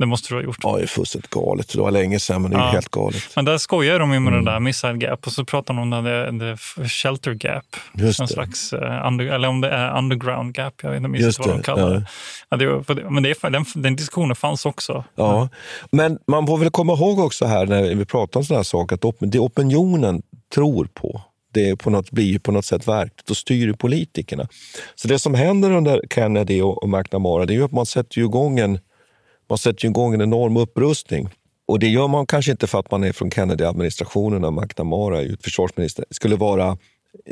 [0.00, 0.58] Det måste du ha gjort.
[0.62, 1.72] Ja, det är fullständigt galet.
[1.72, 2.70] Det var länge sedan, men det är ja.
[2.70, 3.22] helt galet.
[3.36, 4.44] Men där skojar de ju med mm.
[4.44, 6.56] det där missile gap och så pratar de om det, det
[6.88, 7.76] shelter gap.
[7.94, 8.32] Just en det.
[8.32, 10.74] slags, uh, under, eller om det är underground gap.
[10.82, 12.06] Jag vet inte minst vad de kallar det.
[12.48, 12.56] Ja.
[12.56, 15.04] det, men det, den, den diskussionen fanns också.
[15.14, 15.48] Ja,
[15.92, 18.94] men man får väl komma ihåg också här när vi pratar om sådana här saker,
[18.96, 20.22] att det opinionen
[20.54, 21.20] tror på,
[21.54, 24.48] det på något, blir på något sätt verkligt och styr politikerna.
[24.94, 28.20] Så det som händer under Kennedy och, och McNamara, det är ju att man sätter
[28.20, 28.78] igång en
[29.50, 31.28] man sätter igång en enorm upprustning.
[31.66, 35.36] Och det gör man kanske inte för att man är från Kennedy-administrationen och McNamara är
[35.42, 36.78] försvarsminister, skulle vara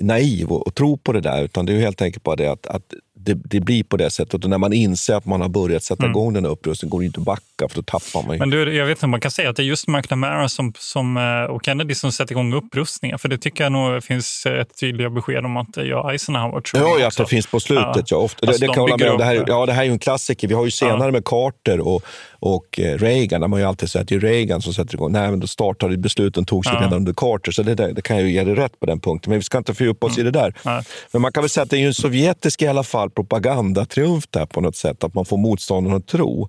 [0.01, 2.67] naiv och, och, tro på det där, utan det är helt enkelt bara det att,
[2.67, 2.95] att
[3.29, 4.45] det, det, blir på det sättet.
[4.45, 6.11] Och när man inser att man har börjat sätta mm.
[6.11, 8.39] igång den här upprustningen går det inte att backa, för då tappar man ju.
[8.39, 10.73] Men du, jag vet inte om man kan säga att det är just McNamara som,
[10.79, 13.19] som, eh, och Kennedy som sätter igång upprustningen.
[13.19, 16.97] För det tycker jag nog finns ett tydliga besked om att jag Eisenhower tror Ja,
[17.01, 17.87] ja att det finns på slutet.
[17.97, 18.03] Ja.
[18.07, 19.19] Ja, ofta, alltså det, det kan hålla med.
[19.19, 20.49] Det här, ja, det här är ju en klassiker.
[20.49, 21.11] Vi har ju senare ja.
[21.11, 22.03] med Carter och,
[22.41, 25.13] och eh, Reagan, där man ju alltid säger att det är Reagan som sätter igång.
[25.13, 26.75] Nej, men då startade besluten togs ja.
[26.75, 29.31] redan under Carter, så det, det, kan jag ju ge dig rätt på den punkten.
[29.31, 30.29] Men vi ska inte fördjupa oss mm.
[30.29, 30.55] i det där.
[30.63, 30.83] Nej.
[31.13, 34.25] Men man kan väl säga att det är ju en sovjetisk i alla fall propagandatriumf
[34.31, 36.49] där på något sätt, att man får motståndarna att tro.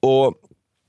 [0.00, 0.34] Och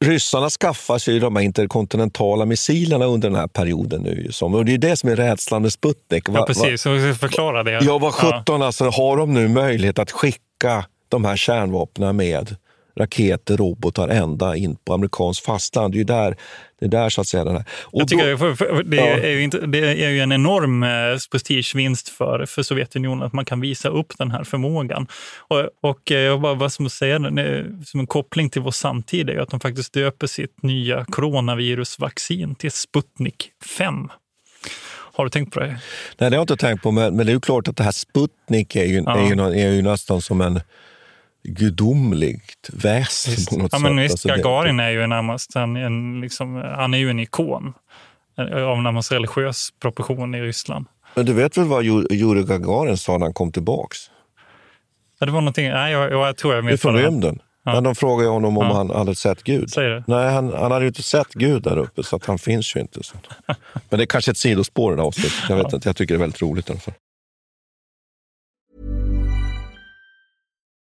[0.04, 4.02] Ryssarna skaffar sig de här interkontinentala missilerna under den här perioden.
[4.02, 4.30] nu.
[4.42, 6.24] Och det är det som är rädslan med Sputnik.
[6.34, 6.84] Ja, precis.
[7.20, 7.80] Förklara det.
[7.84, 8.68] Ja, vad sjutton ja.
[8.68, 12.56] alltså, har de nu möjlighet att skicka de här kärnvapnen med
[12.96, 15.94] raketer, robotar ända in på amerikanskt fastland.
[15.94, 16.36] Det är där,
[16.80, 17.44] det är där så att säga.
[17.44, 17.66] Den här.
[17.82, 19.04] Och Jag tycker, då, för, för, det, ja.
[19.04, 20.90] är ju inte, det är ju en enorm eh,
[21.32, 25.08] prestigevinst för, för Sovjetunionen att man kan visa upp den här förmågan.
[25.38, 29.38] Och, och eh, jag bara, vad som, säger, som en koppling till vår samtid är
[29.38, 34.10] att de faktiskt döper sitt nya coronavirusvaccin till Sputnik 5.
[35.16, 35.68] Har du tänkt på det?
[35.68, 35.80] Nej,
[36.18, 37.92] det har jag inte tänkt på, men, men det är ju klart att det här
[37.92, 39.18] Sputnik är ju, ja.
[39.18, 40.60] är ju, är ju nästan som en
[41.44, 43.50] gudomligt väsen visst.
[43.50, 43.84] på något ja, sätt.
[43.84, 47.74] Men visst, alltså, Gagarin är ju närmast en, en liksom, han är ju en ikon
[48.38, 50.86] av närmast religiös proportion i Ryssland.
[51.16, 53.98] Men du vet väl vad Jurij Gagarin sa när han kom tillbaks?
[55.20, 56.82] Ja, det var någonting, nej, jag, jag tror jag vet.
[56.82, 57.40] Från rymden.
[57.66, 57.82] Ja.
[57.82, 58.74] de frågade honom om ja.
[58.74, 59.70] han hade sett Gud.
[60.08, 62.80] Nej, han, han hade ju inte sett Gud där uppe, så att han finns ju
[62.80, 63.04] inte.
[63.04, 63.16] Så.
[63.90, 65.34] Men det är kanske ett sidospår i det här avsnittet.
[65.50, 65.76] Jag, vet ja.
[65.76, 66.94] inte, jag tycker det är väldigt roligt i alla fall.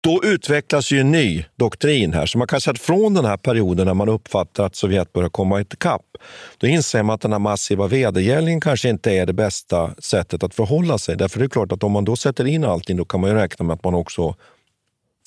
[0.00, 2.26] Då utvecklas ju en ny doktrin här.
[2.26, 5.28] Så man kan säga att från den här perioden när man uppfattar att Sovjet börjar
[5.28, 6.06] komma ikapp,
[6.58, 10.54] då inser man att den här massiva vedergällningen kanske inte är det bästa sättet att
[10.54, 11.16] förhålla sig.
[11.16, 13.36] Därför är det klart att om man då sätter in allting, då kan man ju
[13.36, 14.34] räkna med att man också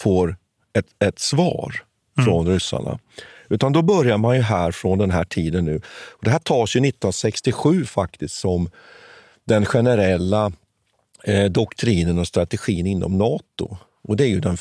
[0.01, 0.35] får
[0.73, 1.75] ett, ett svar
[2.25, 2.99] från ryssarna.
[3.51, 5.75] Utan då börjar man ju här från den här tiden nu.
[5.85, 8.69] Och det här tas ju 1967 faktiskt som
[9.45, 10.51] den generella
[11.23, 13.77] eh, doktrinen och strategin inom Nato.
[14.03, 14.57] Och det är ju den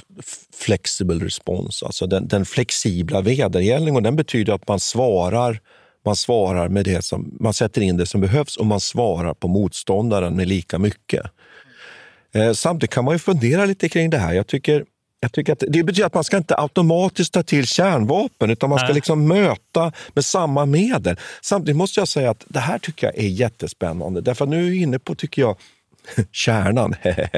[0.54, 3.96] flexible response, alltså den, den flexibla vedergällningen.
[3.96, 5.60] Och den betyder att man svarar,
[6.04, 9.48] man svarar med det som, man sätter in det som behövs och man svarar på
[9.48, 11.22] motståndaren med lika mycket.
[12.32, 14.32] Eh, samtidigt kan man ju fundera lite kring det här.
[14.32, 14.84] Jag tycker
[15.20, 18.78] jag tycker att det betyder att man ska inte automatiskt ta till kärnvapen, utan man
[18.78, 21.16] ska liksom möta med samma medel.
[21.42, 24.20] Samtidigt måste jag säga att det här tycker jag är jättespännande.
[24.20, 25.56] Därför att nu är vi inne på, tycker jag,
[26.32, 26.94] kärnan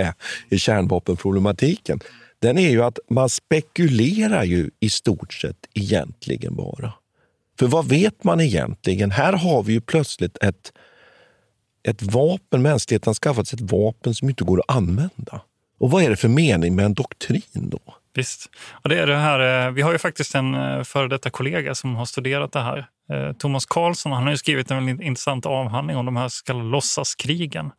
[0.49, 2.01] i kärnvapenproblematiken.
[2.39, 6.93] Den är ju att man spekulerar ju i stort sett egentligen bara.
[7.59, 9.11] För vad vet man egentligen?
[9.11, 10.73] Här har vi ju plötsligt ett,
[11.89, 15.41] ett vapen, mänskligheten har skaffat sig ett vapen som inte går att använda.
[15.83, 17.79] Och vad är det för mening med en doktrin då?
[18.15, 18.51] Visst.
[18.73, 22.05] Och det är det här, vi har ju faktiskt en före detta kollega som har
[22.05, 22.87] studerat det här.
[23.39, 27.71] Thomas Karlsson han har skrivit en väldigt intressant avhandling om de här så kallade låtsaskrigen.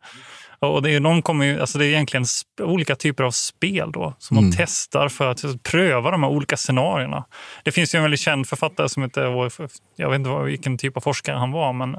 [0.58, 2.26] Och det är, de kommer ju, alltså det är egentligen
[2.60, 4.48] olika typer av spel då, som mm.
[4.48, 7.24] man testar för att pröva de här olika scenarierna.
[7.62, 9.50] Det finns ju en väldigt känd författare som heter,
[9.96, 11.96] jag vet inte vilken typ av forskare han var, men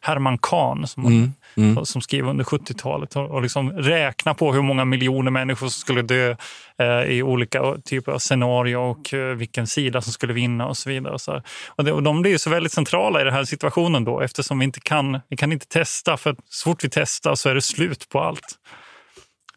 [0.00, 1.32] Herman Kahn som, mm.
[1.56, 1.84] Mm.
[1.84, 6.36] som skrev under 70-talet och, liksom räkna på hur många miljoner människor som skulle dö
[6.78, 10.76] eh, i olika eh, typer av scenarier och eh, vilken sida som skulle vinna och
[10.76, 11.12] så vidare.
[11.12, 14.04] Och, så och, det, och de blir ju så väldigt centrala i den här situationen
[14.04, 17.48] då eftersom vi inte kan, vi kan inte testa för så fort vi testar så
[17.48, 18.58] är det slut på allt.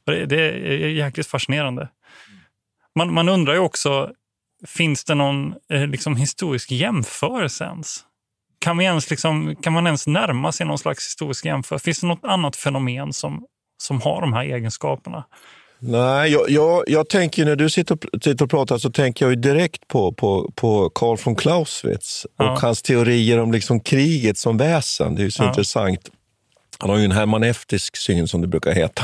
[0.05, 1.89] Det, det, är jäkligt fascinerande.
[2.95, 4.11] Man, man undrar ju också,
[4.67, 8.05] finns det någon eh, liksom, historisk jämförelse ens?
[8.63, 11.83] Kan, vi ens liksom, kan man ens närma sig någon slags historisk jämförelse?
[11.83, 13.45] Finns det något annat fenomen som,
[13.81, 15.23] som har de här egenskaperna?
[15.79, 19.41] Nej, jag, jag, jag tänker när du sitter och, sitter och pratar så tänker jag
[19.41, 22.57] direkt på, på, på Karl von Clausewitz och ja.
[22.61, 25.15] hans teorier om liksom kriget som väsen.
[25.15, 25.47] Det är så ja.
[25.47, 26.09] intressant.
[26.79, 29.03] Han har ju en hermaneftisk syn, som det brukar heta,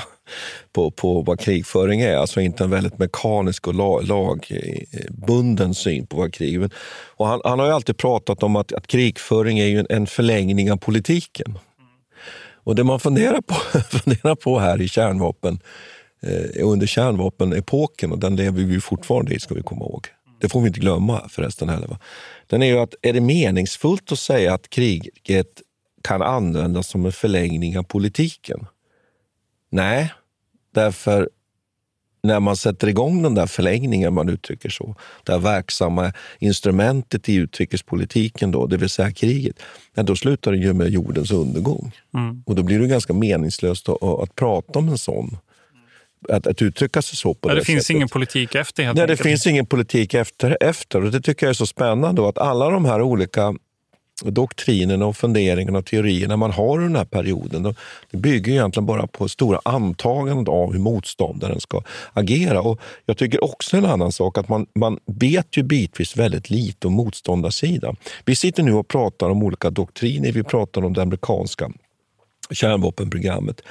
[0.73, 2.15] på, på vad krigföring är.
[2.15, 6.69] Alltså inte en väldigt mekanisk och lagbunden eh, syn på vad krig är.
[7.15, 10.07] Och han, han har ju alltid pratat om att, att krigföring är ju en, en
[10.07, 11.59] förlängning av politiken.
[12.63, 13.55] Och det man funderar på,
[13.97, 15.59] funderar på här i kärnvapen,
[16.21, 20.07] eh, under kärnvapenepoken, och den lever vi fortfarande i, ska vi komma ihåg.
[20.41, 21.87] Det får vi inte glömma förresten heller.
[21.87, 21.99] Va?
[22.47, 25.61] Den är ju att, är det meningsfullt att säga att kriget
[26.03, 28.65] kan användas som en förlängning av politiken?
[29.69, 30.13] Nej,
[30.73, 31.29] därför
[32.23, 37.35] när man sätter igång den där förlängningen, man uttrycker så, det här verksamma instrumentet i
[37.35, 39.55] utrikespolitiken, då, det vill säga kriget,
[39.95, 41.91] då slutar det ju med jordens undergång.
[42.13, 42.43] Mm.
[42.45, 45.37] Och då blir det ganska meningslöst att, att prata om en sån
[46.29, 47.33] att, att uttrycka sig så.
[47.33, 47.95] på Det, det finns sättet.
[47.95, 49.19] ingen politik efter helt Nej, enkelt.
[49.19, 51.03] det finns ingen politik efter, efter.
[51.03, 52.21] Och det tycker jag är så spännande.
[52.21, 53.53] Då, att alla de här olika
[54.25, 57.75] doktrinerna, och funderingarna och teorierna man har i den här perioden,
[58.11, 61.81] det bygger egentligen bara på stora antaganden av hur motståndaren ska
[62.13, 62.61] agera.
[62.61, 66.87] Och Jag tycker också en annan sak, att man, man vet ju bitvis väldigt lite
[66.87, 67.95] om motståndarsidan.
[68.25, 70.31] Vi sitter nu och pratar om olika doktriner.
[70.31, 71.71] Vi pratar om det amerikanska
[72.51, 73.61] kärnvapenprogrammet.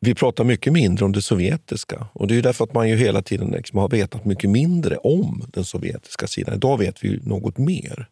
[0.00, 3.22] Vi pratar mycket mindre om det sovjetiska och det är därför att man ju hela
[3.22, 6.54] tiden liksom har vetat mycket mindre om den sovjetiska sidan.
[6.54, 8.08] Idag vet vi något mer.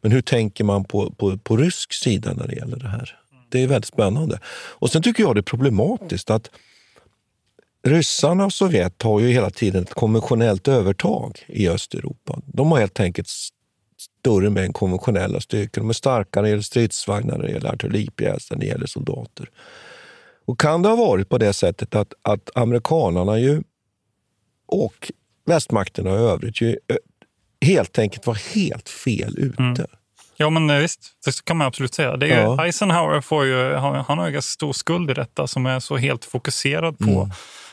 [0.00, 3.18] Men hur tänker man på, på, på rysk sida när det gäller det här?
[3.48, 4.40] Det är väldigt spännande.
[4.46, 6.50] Och Sen tycker jag det är problematiskt att
[7.82, 12.40] ryssarna och Sovjet har ju hela tiden ett konventionellt övertag i Östeuropa.
[12.46, 13.28] De har helt enkelt
[13.98, 15.80] större mängd konventionella styrkor.
[15.80, 19.50] De är starkare när det gäller stridsvagnar, när det gäller artilleripjäser, när det gäller soldater.
[20.44, 23.62] Och kan det ha varit på det sättet att, att amerikanarna ju
[24.66, 25.12] och
[25.44, 26.76] västmakterna i övrigt ju
[27.66, 29.62] helt enkelt var helt fel ute?
[29.62, 29.86] Mm.
[30.40, 31.12] Ja, men eh, visst.
[31.24, 32.16] Det kan man absolut säga.
[32.16, 32.64] Det är ja.
[32.64, 36.24] Eisenhower får ju, han har ju ganska stor skuld i detta som är så helt
[36.24, 37.30] fokuserad på mm.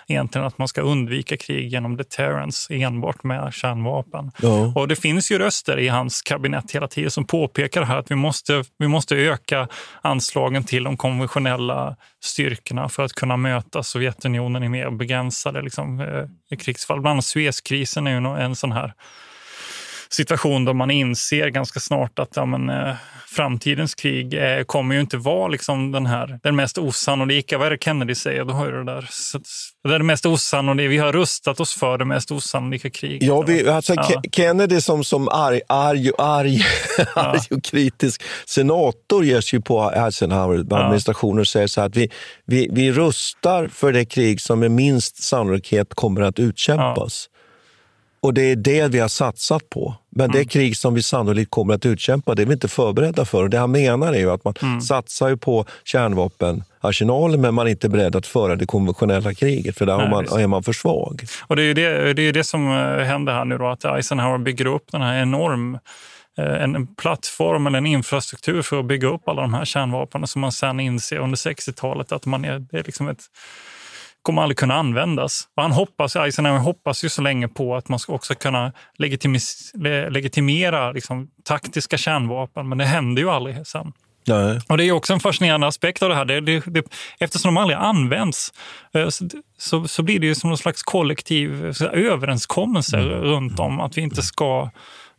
[0.08, 4.32] egentligen att man ska undvika krig genom deterrence enbart med kärnvapen.
[4.42, 4.74] Ja.
[4.76, 8.16] Och Det finns ju röster i hans kabinett hela tiden som påpekar här att vi
[8.16, 9.68] måste, vi måste öka
[10.02, 16.58] anslagen till de konventionella styrkorna för att kunna möta Sovjetunionen i mer begränsade liksom, eh,
[16.58, 17.02] krigsfall.
[17.02, 18.94] Bland annat Suezkrisen är ju en sån här
[20.10, 22.96] situation då man inser ganska snart att ja, men, eh,
[23.36, 27.58] framtidens krig eh, kommer ju inte vara liksom den här den mest osannolika.
[27.58, 28.46] Vad är det Kennedy säger?
[28.46, 29.10] Då har det där.
[29.84, 30.90] Det är det mest osannolika.
[30.90, 33.24] Vi har rustat oss för det mest osannolika kriget.
[33.24, 34.22] Ja, vi, alltså ja.
[34.32, 36.62] Kennedy som, som arg, arg, arg,
[36.98, 37.06] ja.
[37.16, 42.10] arg och kritisk senator ger sig på Eisenhower-administrationen och säger så här att vi,
[42.46, 47.30] vi, vi rustar för det krig som med minst sannolikhet kommer att utkämpas.
[48.26, 49.96] Och det är det vi har satsat på.
[50.10, 50.38] Men mm.
[50.38, 53.44] det krig som vi sannolikt kommer att utkämpa, det är vi inte förberedda för.
[53.44, 54.82] Och det han menar är ju att man mm.
[54.82, 59.98] satsar på kärnvapenarsenalen men man är inte beredd att föra det konventionella kriget, för där
[59.98, 61.26] Nej, man, är man för svag.
[61.48, 64.38] Och det är det, det, är det som eh, händer här nu, då, att Eisenhower
[64.38, 65.78] bygger upp den här enorm
[66.38, 70.42] eh, en plattform eller en infrastruktur för att bygga upp alla de här kärnvapnen som
[70.42, 73.24] man sen inser under 60-talet att man är, det är liksom ett
[74.26, 75.48] kommer aldrig kunna användas.
[75.56, 78.72] Och han hoppas, Eisenhower hoppas ju så länge på att man ska också kunna
[80.10, 83.94] legitimera liksom, taktiska kärnvapen, men det händer ju aldrig sen.
[84.28, 84.60] Nej.
[84.68, 86.26] Och Det är också en fascinerande aspekt av det här.
[86.26, 86.86] Det, det, det,
[87.20, 88.54] eftersom de aldrig används
[88.94, 93.10] eh, så, så, så, blir det ju som någon slags kollektiv överenskommelse mm.
[93.10, 94.70] runt om att vi inte ska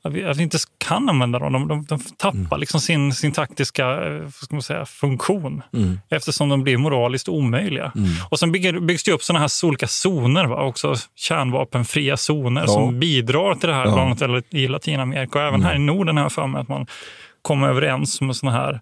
[0.06, 1.52] att vi, att vi inte kan använda dem.
[1.52, 2.60] De, de, de tappar mm.
[2.60, 6.00] liksom sin, sin taktiska eh, ska man säga, funktion mm.
[6.08, 7.92] eftersom de blir moraliskt omöjliga.
[7.96, 8.10] Mm.
[8.30, 10.62] Och Sen bygger, byggs det upp såna här olika zoner, va?
[10.62, 12.66] också kärnvapenfria zoner ja.
[12.66, 13.92] som bidrar till det här, ja.
[13.94, 15.38] bland annat i Latinamerika.
[15.38, 15.86] Och även här i mm.
[15.86, 16.86] Norden har jag för mig att man
[17.42, 18.80] kommer överens om såna här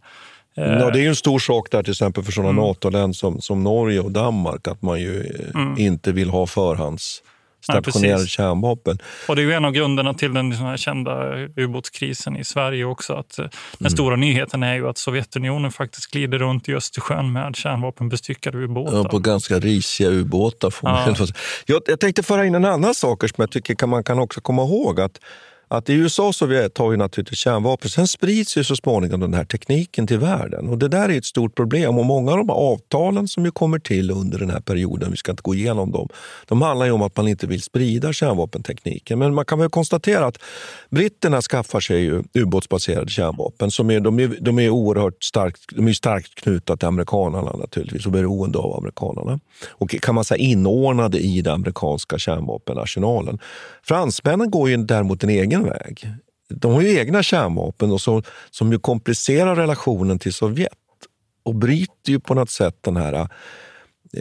[0.57, 2.65] eh, Ja, det är ju en stor sak där till exempel för sådana mm.
[2.65, 5.79] NATO-länder som, som Norge och Danmark att man ju eh, mm.
[5.79, 7.23] inte vill ha förhands
[7.65, 8.99] stationerade ja, kärnvapen.
[9.29, 13.13] Och det är ju en av grunderna till den här kända ubåtskrisen i Sverige också.
[13.13, 13.51] Att eh, den
[13.81, 13.91] mm.
[13.91, 18.97] stora nyheten är ju att Sovjetunionen faktiskt glider runt i Östersjön med kärnvapenbestyckade ubåtar.
[18.97, 20.71] Ja, på ganska risiga ubåtar.
[20.71, 21.27] Får ja.
[21.67, 24.63] jag, jag tänkte föra in en annan sak som jag tycker man kan också komma
[24.63, 25.01] ihåg.
[25.01, 25.19] att
[25.77, 27.91] att i USA och Sovjet har ju naturligtvis kärnvapen.
[27.91, 30.69] Sen sprids ju så småningom den här tekniken till världen.
[30.69, 31.99] Och Det där är ett stort problem.
[31.99, 35.31] Och Många av de avtalen som ju kommer till under den här perioden, vi ska
[35.31, 36.09] inte gå igenom dem,
[36.49, 39.19] de handlar ju om att man inte vill sprida kärnvapentekniken.
[39.19, 40.39] Men man kan väl konstatera att
[40.91, 43.71] britterna skaffar sig ju ubåtsbaserade kärnvapen.
[43.71, 48.07] Som är, de, är, de är oerhört starkt, de är starkt knutna till amerikanerna naturligtvis
[48.07, 49.41] och beroende av amerikanerna.
[49.69, 53.39] Och kan man säga inordnade i den amerikanska kärnvapenarsenalen.
[53.83, 56.15] Fransmännen går ju däremot en egen väg.
[56.49, 60.73] De har ju egna kärnvapen och så, som ju komplicerar relationen till Sovjet
[61.43, 63.27] och bryter ju på något sätt den här, eh,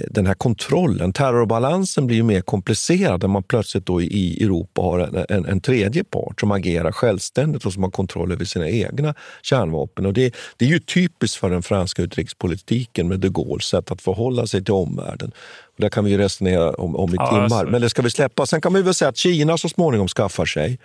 [0.10, 1.14] den här kontrollen.
[1.14, 5.62] Terrorbalansen blir ju mer komplicerad när man plötsligt då i Europa har en, en, en,
[5.62, 10.06] tredje part som agerar självständigt och som har kontroll över sina egna kärnvapen.
[10.06, 14.02] Och det, det är ju typiskt för den franska utrikespolitiken med de Gaulles sätt att
[14.02, 15.32] förhålla sig till omvärlden.
[15.76, 17.72] Och där kan vi resonera om, om i ja, timmar, alltså.
[17.72, 18.46] men det ska vi släppa.
[18.46, 20.80] Sen kan man väl säga att Kina så småningom skaffar sig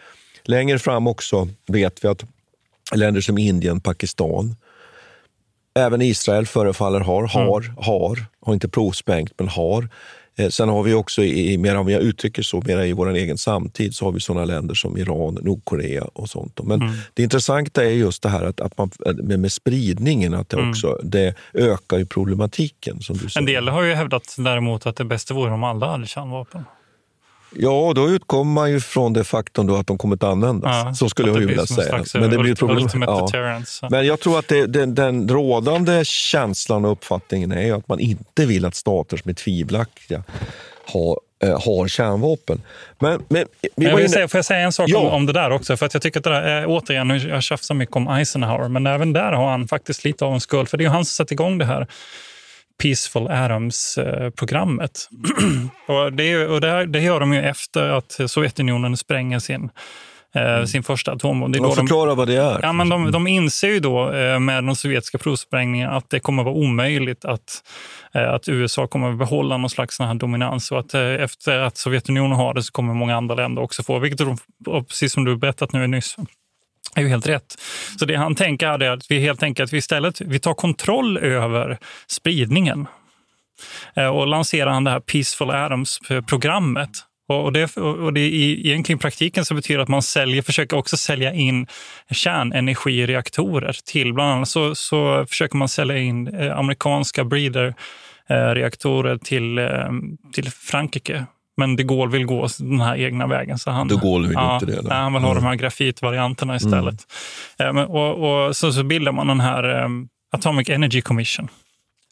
[0.49, 2.25] Längre fram också vet vi att
[2.95, 4.57] länder som Indien, Pakistan,
[5.75, 7.31] även Israel förefaller ha, mm.
[7.31, 7.77] har, mm.
[7.77, 9.89] har, har inte provsprängt, men har.
[10.39, 13.39] Eh, sen har vi också, i, mer om jag uttrycker så, mer i vår egen
[13.39, 16.61] samtid, så har vi sådana länder som Iran, Nordkorea och sånt.
[16.63, 16.95] Men mm.
[17.15, 20.71] det intressanta är just det här att, att man, med, med spridningen, att det, mm.
[20.71, 23.01] också, det ökar ju problematiken.
[23.01, 23.39] Som du säger.
[23.39, 26.65] En del har ju hävdat däremot att det bästa vore om alla hade kärnvapen.
[27.51, 30.85] Ja, då utgår man ju från det faktum då att de kommer att användas.
[30.87, 32.05] Ja, så skulle jag vilja säga.
[32.15, 32.89] Men det blir problem.
[33.07, 33.29] Ja.
[33.91, 38.47] Men jag tror att det, den, den rådande känslan och uppfattningen är att man inte
[38.47, 40.23] vill att stater som är tvivelaktiga
[40.85, 42.63] har eh, har kärnvapen.
[42.99, 43.47] Men, men,
[43.77, 44.99] vi jag vill säga, får jag säga en sak ja.
[44.99, 45.77] om, om, det där också?
[45.77, 49.13] För att jag tycker att det där, återigen, jag tjafsar mycket om Eisenhower, men även
[49.13, 50.69] där har han faktiskt lite av en skuld.
[50.69, 51.87] För det är han som satte igång det här
[52.83, 55.09] Peaceful Atoms-programmet.
[55.87, 59.71] och det, och det, det gör de ju efter att Sovjetunionen spränger sin
[60.35, 61.53] eh, sin första atombomb.
[61.53, 62.61] Det Ja, då de- vad det är.
[62.63, 66.43] Ja, men de, de inser ju då eh, med de sovjetiska provsprängningarna att det kommer
[66.43, 67.63] att vara omöjligt att,
[68.15, 70.73] eh, att USA kommer att behålla någon slags sån här dominans.
[70.73, 73.99] Och att eh, efter att Sovjetunionen har det så kommer många andra länder också få,
[73.99, 76.17] vilket de, precis som du berättat nu nyss,
[76.95, 77.57] är ju helt rätt.
[77.99, 81.79] Så det han tänker är att vi helt enkelt vi istället vi tar kontroll över
[82.07, 82.87] spridningen.
[83.97, 86.91] Eh, och lanserar han det här Peaceful Atoms-programmet.
[87.31, 90.43] Eh, och det, och det i, egentligen i praktiken så betyder det att man säljer,
[90.43, 91.67] försöker också sälja in
[92.11, 94.15] kärnenergireaktorer till.
[94.15, 99.69] Bland annat så, så försöker man sälja in eh, amerikanska breeder-reaktorer till,
[100.33, 101.27] till Frankrike.
[101.59, 103.59] Men de Gaulle vill gå den här egna vägen.
[103.59, 104.91] Så han, De Gaulle vill ja, inte det, då.
[104.95, 105.43] Han vill ha Mm.
[105.43, 107.07] de här grafitvarianterna istället.
[107.59, 109.89] Eh, men- och, och så, så bildar man den här eh,
[110.33, 111.49] Atomic Energy Commission.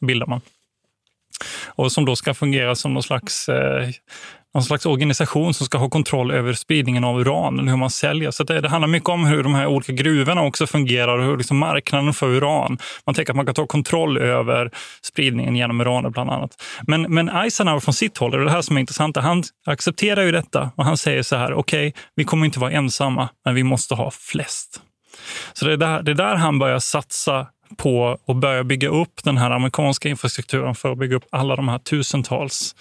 [0.01, 0.41] Bildar man.
[1.67, 3.89] Och som då ska fungera som någon slags, eh,
[4.57, 8.31] någon slags organisation som ska ha kontroll över spridningen av uran, eller hur man säljer.
[8.31, 11.37] Så det, det handlar mycket om hur de här olika gruvorna också fungerar och hur
[11.37, 12.79] liksom marknaden för uran.
[13.07, 14.71] Man tänker att man kan ta kontroll över
[15.03, 16.63] spridningen genom uranet bland annat.
[16.83, 20.33] Men, men Eisenhower från sitt håll, och det här som är intressant, han accepterar ju
[20.33, 23.95] detta och han säger så här, okej, vi kommer inte vara ensamma, men vi måste
[23.95, 24.81] ha flest.
[25.53, 27.47] Så det är där, det är där han börjar satsa
[27.77, 31.69] på att börja bygga upp den här amerikanska infrastrukturen för att bygga upp alla de
[31.69, 32.75] här tusentals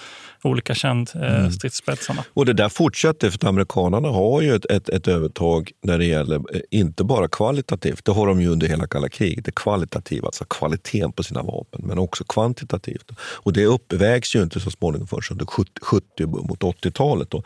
[0.45, 2.23] olika kärnstridsspetsarna.
[2.33, 6.05] Och det där fortsätter för att amerikanerna har ju ett, ett, ett övertag när det
[6.05, 10.25] gäller, eh, inte bara kvalitativt, det har de ju under hela kalla kriget, det kvalitativa,
[10.27, 13.11] alltså kvaliteten på sina vapen, men också kvantitativt.
[13.19, 17.29] Och det uppvägs ju inte så småningom förrän under 70, 70 mot 80-talet.
[17.31, 17.43] Då.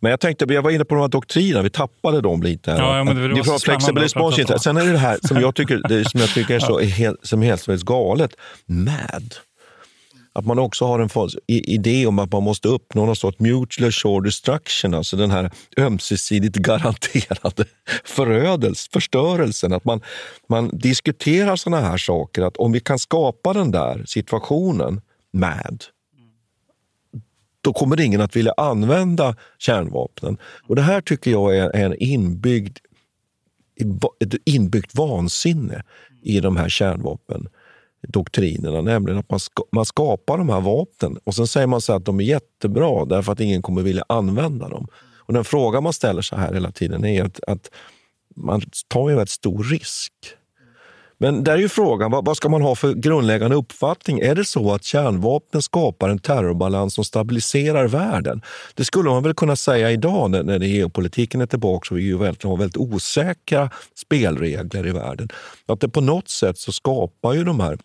[0.00, 2.70] Men jag tänkte, jag var inne på de här doktrinerna, vi tappade dem lite.
[2.70, 2.78] Här.
[2.78, 4.44] Ja, ja, men det var prata response.
[4.52, 4.58] om.
[4.58, 6.84] Sen är det det här som jag tycker, det som jag tycker är så, är
[6.84, 8.30] helt, som helt, helt galet,
[8.66, 9.34] MAD.
[10.36, 14.24] Att man också har en idé om att man måste uppnå någon sorts mutual assured
[14.24, 17.64] destruction, alltså den här ömsesidigt garanterade
[18.04, 19.72] förödelse, förstörelsen.
[19.72, 20.00] Att man,
[20.48, 25.00] man diskuterar såna här saker, att om vi kan skapa den där situationen,
[25.34, 25.84] med,
[27.60, 30.38] då kommer ingen att vilja använda kärnvapnen.
[30.68, 32.78] Och Det här tycker jag är en inbyggd,
[34.20, 35.82] ett inbyggt vansinne
[36.22, 36.68] i de här
[38.08, 41.92] doktrinerna, Nämligen att man, ska, man skapar de här vapnen och sen säger man så
[41.92, 44.86] att de är jättebra därför att ingen kommer vilja använda dem.
[45.18, 47.70] Och Den fråga man ställer sig här hela tiden är att, att
[48.36, 50.12] man tar ju en stor risk.
[51.18, 54.20] Men där är ju frågan, vad, vad ska man ha för grundläggande uppfattning?
[54.20, 58.42] Är det så att kärnvapnen skapar en terrorbalans som stabiliserar världen?
[58.74, 62.18] Det skulle man väl kunna säga idag när, när geopolitiken är tillbaka och vi ju
[62.18, 65.28] väldigt, har väldigt osäkra spelregler i världen.
[65.66, 67.78] Att det på något sätt så skapar ju de här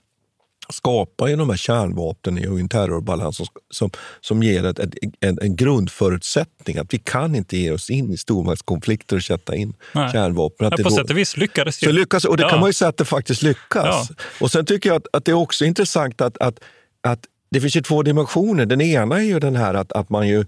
[0.73, 3.89] skapar ju de här kärnvapnen i en terrorbalans som, som,
[4.21, 8.17] som ger ett, ett, en, en grundförutsättning att vi kan inte ge oss in i
[8.17, 10.11] stormaktskonflikter och sätta in Nej.
[10.11, 10.67] kärnvapen.
[10.67, 12.49] Att Ja, på då- sätt och vis lyckades det så lyckas, och det Ja.
[12.49, 14.09] kan man ju säga att det faktiskt lyckas.
[14.09, 14.15] Ja.
[14.41, 16.59] Och Sen tycker jag att, att det är också intressant att, att,
[17.03, 17.19] att
[17.51, 18.65] det finns ju två dimensioner.
[18.65, 20.45] Den ena är ju den här att, att man ju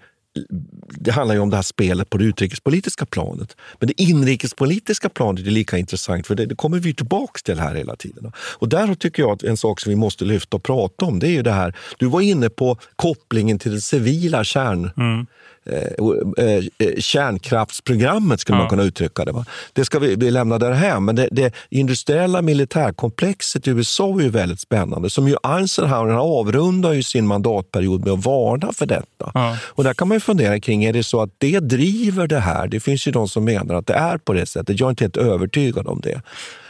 [0.89, 3.57] det handlar ju om det här spelet på det utrikespolitiska planet.
[3.79, 7.75] Men det inrikespolitiska planet är lika intressant för det, det kommer vi tillbaka till här
[7.75, 8.31] hela tiden.
[8.37, 11.27] Och där tycker jag att en sak som vi måste lyfta och prata om det
[11.27, 15.25] är ju det här, du var inne på kopplingen till den civila kärn, mm
[15.65, 19.31] eh, eh, kärnkraftsprogrammet skulle man kunna uttrycka det.
[19.31, 19.45] Va?
[19.73, 24.29] Det ska vi, vi lämna därhän, men det, det industriella militärkomplexet i USA är ju
[24.29, 25.09] väldigt spännande.
[25.09, 29.31] Som ju Eisenhower avrundar ju sin mandatperiod med att varna för detta.
[29.33, 29.57] Ja.
[29.63, 32.67] Och där kan man ju fundera kring, är det så att det driver det här?
[32.67, 34.79] Det finns ju de som menar att det är på det sättet.
[34.79, 36.21] Jag är inte helt övertygad om det.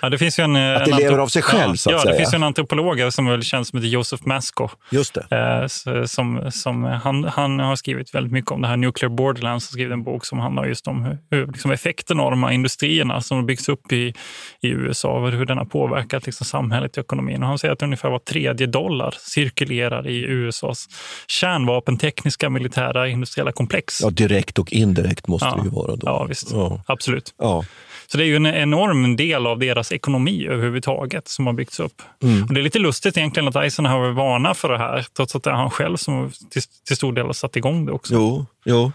[0.02, 2.02] Ja, det finns en, Att det en lever av sig själv, ja, så att ja,
[2.02, 2.12] säga.
[2.12, 4.70] det finns ju en antropolog som väl känns som heter Joseph Masko.
[4.90, 5.36] Just det.
[5.36, 9.68] Eh, som, som, han, han har skrivit väldigt mycket om det här Nuclear Borderlands.
[9.68, 12.52] Har skrivit en bok som handlar just om hur, hur liksom effekten av de här
[12.52, 14.14] industrierna som har byggts upp i,
[14.62, 17.42] i USA och hur den har påverkat liksom samhället och ekonomin.
[17.44, 20.88] Och han säger att ungefär var tredje dollar cirkulerar i USAs
[21.28, 24.02] kärnvapentekniska militära industriella komplex.
[24.02, 25.56] Ja, direkt och indirekt måste Ja.
[25.56, 25.96] det ju vara.
[25.96, 26.02] Då.
[26.08, 26.52] Ja, visst.
[26.52, 26.84] Ja.
[26.86, 27.34] Absolut.
[27.38, 27.64] Ja.
[28.12, 32.02] Så det är ju en enorm del av deras ekonomi överhuvudtaget som har byggts upp.
[32.24, 32.44] Mm.
[32.44, 35.50] Och det är lite lustigt egentligen att Eisenhower varnar för det här, trots att det
[35.50, 38.14] är han själv som till, till stor del har satt igång det också.
[38.14, 38.92] Jo, jo.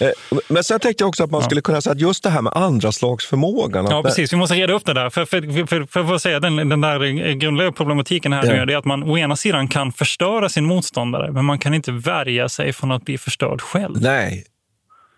[0.00, 0.08] Eh,
[0.48, 2.52] Men sen tänkte jag också att man skulle kunna säga att just det här med
[2.56, 3.86] andra slags förmågan.
[3.90, 4.32] Ja, precis.
[4.32, 5.10] Vi måste reda upp det där.
[5.10, 8.52] För, för, för, för, för att säga, den, den där grundläggande problematiken här Ja.
[8.52, 11.74] nu är det att man å ena sidan kan förstöra sin motståndare, men man kan
[11.74, 14.02] inte värja sig från att bli förstörd själv.
[14.02, 14.44] Nej.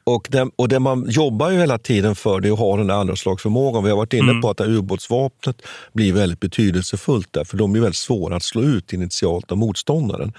[0.05, 2.86] Och det, och det man jobbar ju hela tiden för det är att ha den
[2.86, 3.84] där andra slags förmågan.
[3.84, 4.42] Vi har varit inne Mm.
[4.42, 8.92] på att ubåtsvapnet blir väldigt betydelsefullt där, för de är väldigt svåra att slå ut
[8.92, 10.32] initialt av motståndaren.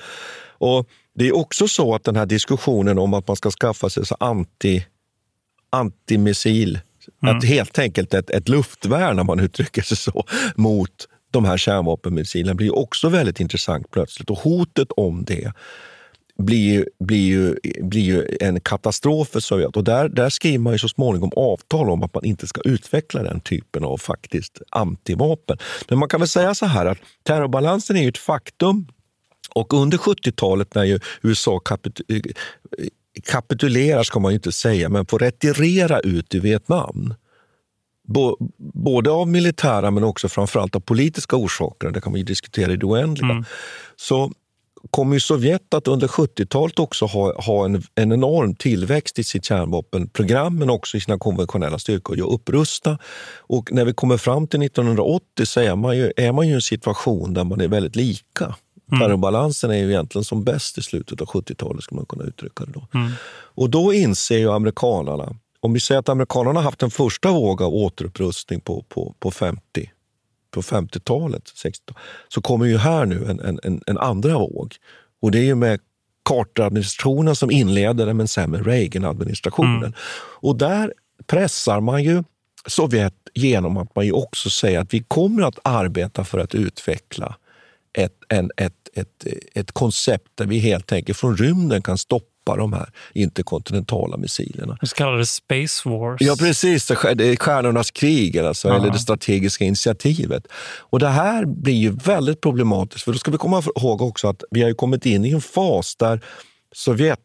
[0.57, 4.05] Och Det är också så att den här diskussionen om att man ska skaffa sig
[4.05, 4.85] så anti,
[5.69, 6.79] antimissil
[7.23, 7.37] Mm.
[7.37, 10.23] Att helt enkelt ett, ett luftvärn, om man uttrycker sig så,
[10.55, 10.89] mot
[11.31, 14.29] de här kärnvapenmissilerna blir också väldigt intressant plötsligt.
[14.29, 15.53] Och hotet om det
[16.41, 19.77] blir, blir, ju, blir ju en katastrof för Sovjet.
[19.77, 23.23] Och där, där skriver man ju så småningom avtal om att man inte ska utveckla
[23.23, 25.57] den typen av faktiskt antivapen.
[25.89, 28.87] Men man kan väl säga så här att terrorbalansen är ju ett faktum.
[29.55, 32.01] Och under 70-talet när ju USA kapit
[33.23, 37.13] kapitulerar, ska man ju inte säga, men får retirera ut i Vietnam
[38.57, 42.75] både av militära men också framförallt av politiska orsaker, det kan man ju diskutera i
[42.75, 43.45] det oändliga, mm.
[43.95, 44.31] så
[44.89, 49.45] kommer ju Sovjet att under 70-talet också ha, ha en, en, enorm tillväxt i sitt
[49.45, 52.97] kärnvapenprogram men också i sina konventionella styrkor och upprusta.
[53.37, 56.55] Och när vi kommer fram till 1980 så är man ju, är man ju i
[56.55, 58.55] en situation där man är väldigt lika.
[58.91, 58.99] Mm.
[58.99, 62.71] Terrorbalansen är ju egentligen som bäst i slutet av 70-talet, skulle man kunna uttrycka det
[62.71, 62.87] då.
[62.93, 63.11] Mm.
[63.55, 67.73] Och då inser ju amerikanerna om vi säger att amerikanerna haft en första våg av
[67.73, 69.91] återupprustning på, på, på 50
[70.51, 71.93] på 50-talet, 60
[72.27, 74.75] så kommer ju här nu en, en, en andra våg.
[75.21, 75.79] Och det är ju med
[76.29, 79.77] Carter-administrationen som inleder det, men sen med Reagan-administrationen.
[79.77, 79.93] Mm.
[80.39, 80.93] Och där
[81.27, 82.23] pressar man ju
[82.67, 87.35] Sovjet genom att man ju också säger att vi kommer att arbeta för att utveckla
[87.93, 92.57] ett, en, ett, ett, ett koncept där vi helt enkelt från rymden kan stoppa stoppa
[92.57, 94.77] de här interkontinentala missilerna.
[94.81, 96.21] Det så kallade Space Wars.
[96.21, 96.85] Ja, precis.
[96.87, 100.47] Det är stjärnornas krig, alltså, eller det strategiska initiativet.
[100.91, 104.43] Och Det här blir ju väldigt problematiskt, för då ska vi komma ihåg också att
[104.51, 106.19] vi har kommit in i en fas där
[106.73, 107.19] Sovjet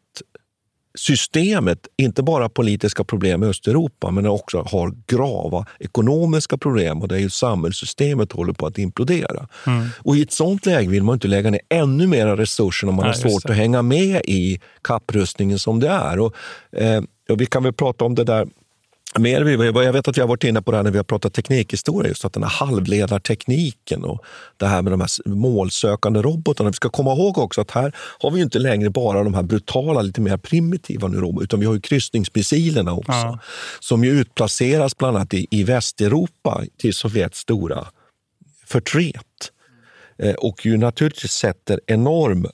[0.97, 7.17] systemet inte bara politiska problem i Östeuropa men också har grava ekonomiska problem och där
[7.17, 9.47] ju samhällssystemet håller på att implodera.
[9.67, 9.87] Mm.
[9.99, 13.05] Och I ett sånt läge vill man inte lägga ner ännu mer resurser om man
[13.05, 16.19] Nej, har svårt att hänga med i kapprustningen som det är.
[16.19, 16.35] Och,
[16.71, 18.47] eh, och vi kan väl prata om det där
[19.15, 21.33] mer, jag vet att vi har varit inne på det här när vi har pratat
[21.33, 24.25] teknikhistoria, just att den här halvledartekniken och
[24.57, 26.69] det här med de här målsökande robotarna.
[26.69, 30.01] Vi ska komma ihåg också att här har vi inte längre bara de här brutala,
[30.01, 33.39] lite mer primitiva nu, utan vi har ju kryssningsmissilerna också, ja.
[33.79, 37.87] som ju utplaceras bland annat i, i Västeuropa till Sovjets stora
[38.65, 39.51] förtret.
[40.17, 42.47] Eh, och ju naturligtvis sätter enorm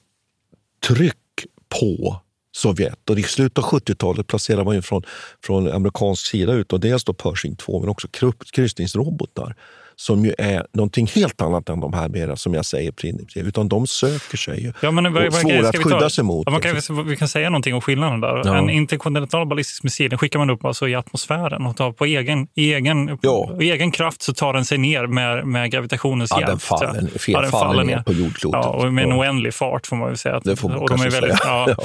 [0.87, 2.22] tryck på
[2.55, 3.09] Sovjet.
[3.09, 5.03] Och I slutet av 70-talet placerade man ju från,
[5.43, 8.07] från amerikansk sida ut och dels då Pershing 2 men också
[8.51, 9.55] kryssningsrobotar
[10.03, 13.47] som ju är någonting helt annat än de här mera, som jag säger, primitiva.
[13.47, 16.43] Utan de söker sig ju ja, men, och svåra att skydda sig mot.
[16.45, 18.41] Ja, man kan, vi kan säga någonting om skillnaden där.
[18.45, 18.57] Ja.
[18.57, 22.47] En interkontinental ballistisk missil den skickar man upp alltså i atmosfären och tar på egen,
[22.55, 23.47] egen, ja.
[23.47, 26.49] på egen kraft så tar den sig ner med, med gravitationens ja, hjälp.
[26.49, 28.61] Den faller, fel, ja, den faller ner på jordklotet.
[28.63, 30.41] Ja, och med en oändlig fart får man väl säga.
[30.43, 31.39] Det får man och de är väldigt, säga.
[31.67, 31.75] Ja.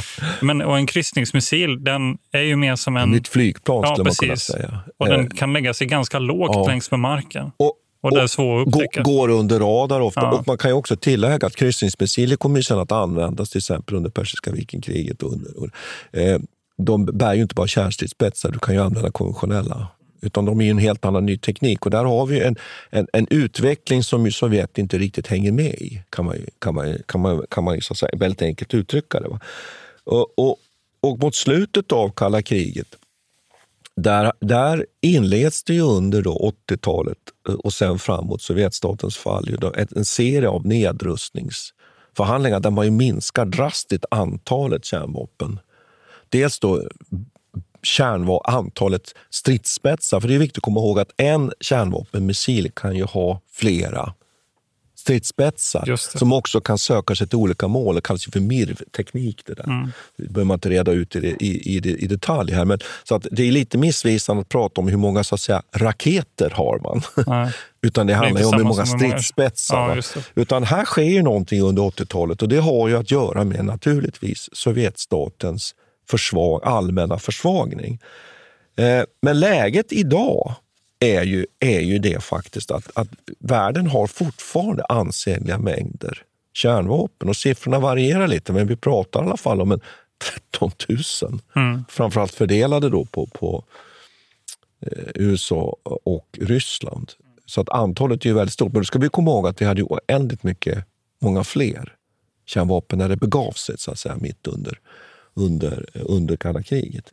[0.40, 3.14] Men, och en kryssningsmissil den är ju mer som en...
[3.14, 4.80] Ett flygplan skulle man kunna säga.
[4.98, 5.26] Och den eh.
[5.26, 6.66] kan lägga sig ganska lågt ja.
[6.66, 7.50] längs med marken.
[7.56, 9.02] Och, och det är svårt att upptäcka.
[9.02, 10.20] Går under radar ofta.
[10.20, 10.38] Ja.
[10.38, 14.10] Och man kan ju också tillägga att kryssningsmissiler kommer sen att användas till exempel under
[14.10, 15.22] persiska vikenkriget.
[15.22, 15.68] Och under, och,
[16.18, 16.40] eh,
[16.76, 19.88] de bär ju inte bara kärnstridsspetsar, du kan ju använda konventionella.
[20.20, 21.86] Utan de är en helt annan ny teknik.
[21.86, 22.56] Och där har vi en,
[22.90, 26.98] en, en utveckling som ju Sovjet inte riktigt hänger med i, kan man, kan man,
[27.06, 29.28] kan man, kan man så säga, väldigt enkelt uttrycka det.
[30.04, 30.56] Och, och,
[31.00, 32.96] och mot slutet av kalla kriget
[34.02, 37.18] där, där inleds det ju under 80-talet
[37.48, 42.90] eh, och sen framåt Sovjetstatens fall ju då, en serie av nedrustningsförhandlingar där man ju
[42.90, 45.58] minskar drastiskt antalet kärnvapen.
[46.28, 46.82] Dels då eh,
[47.82, 50.20] kärnva antalet stridsspetsar.
[50.20, 54.14] För det är viktigt att komma ihåg att en kärnvapenmissil kan ju ha flera
[54.98, 57.94] stridsspetsar som också kan söka sig till olika mål.
[57.94, 59.42] Det kallas för MIRV-teknik.
[59.46, 59.64] Det, där.
[59.64, 59.92] Mm.
[60.16, 62.64] det behöver man inte reda ut i, i, i, i detalj här.
[62.64, 65.62] Men, så att det är lite missvisande att prata om hur många så att säga,
[65.72, 67.02] raketer har man.
[67.82, 70.04] Utan det handlar det om hur många stridsspetsar.
[70.14, 73.64] Ja, Utan här sker ju någonting under 80-talet och det har ju att göra med
[73.64, 75.74] naturligtvis Sovjetstatens
[76.10, 77.98] försvag, allmänna försvagning.
[78.76, 80.54] Eh, men läget idag
[81.00, 86.22] är ju, är ju det faktiskt att, att världen har fortfarande ansenliga mängder
[86.52, 87.28] kärnvapen.
[87.28, 89.80] Och siffrorna varierar lite, men vi pratar i alla fall om en
[90.50, 91.40] 13 000.
[91.56, 91.84] Mm.
[91.88, 93.64] Framförallt fördelade då på, på
[94.80, 97.12] eh, USA och Ryssland.
[97.46, 98.72] Så att antalet är ju väldigt stort.
[98.72, 100.84] Men då ska vi komma ihåg att vi hade oändligt mycket,
[101.20, 101.94] många fler
[102.46, 104.80] kärnvapen när det begav sig, så att säga, mitt under,
[105.34, 107.12] under, under kalla kriget.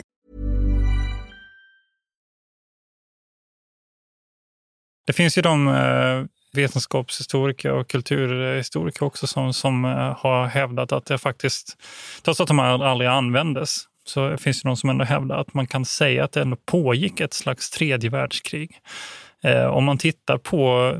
[5.05, 6.23] Det finns ju de eh,
[6.53, 11.77] vetenskapshistoriker och kulturhistoriker också som, som eh, har hävdat att det faktiskt,
[12.23, 15.67] trots att de här aldrig användes, så finns det de som ändå hävdar att man
[15.67, 18.71] kan säga att det ändå pågick ett slags tredje världskrig.
[19.43, 20.93] Eh, om man tittar på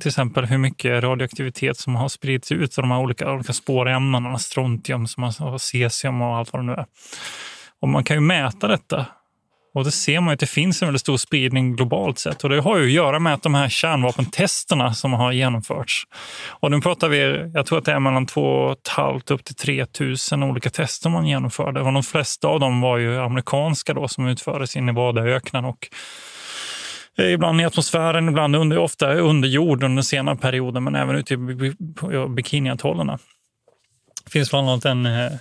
[0.00, 4.38] till exempel hur mycket radioaktivitet som har spridits ut av de här olika, olika spårämnena,
[4.38, 6.86] strontium, som har, cesium och allt vad det nu är.
[7.80, 9.06] Och man kan ju mäta detta
[9.74, 12.44] och det ser man att det finns en väldigt stor spridning globalt sett.
[12.44, 16.04] Och det har ju att göra med att de här kärnvapentesterna som har genomförts.
[16.48, 19.86] Och nu pratar vi, jag tror att det är mellan 2 500 upp till 3
[20.32, 21.80] 000 olika tester man genomförde.
[21.80, 25.88] Och de flesta av dem var ju amerikanska då som utfördes i Badaöknen och
[27.18, 31.34] eh, Ibland i atmosfären, ibland under, ofta under jord under senare perioden, men även ute
[31.34, 31.36] i
[32.28, 33.18] bikiniatollerna.
[34.24, 35.32] Det finns bland annat en eh,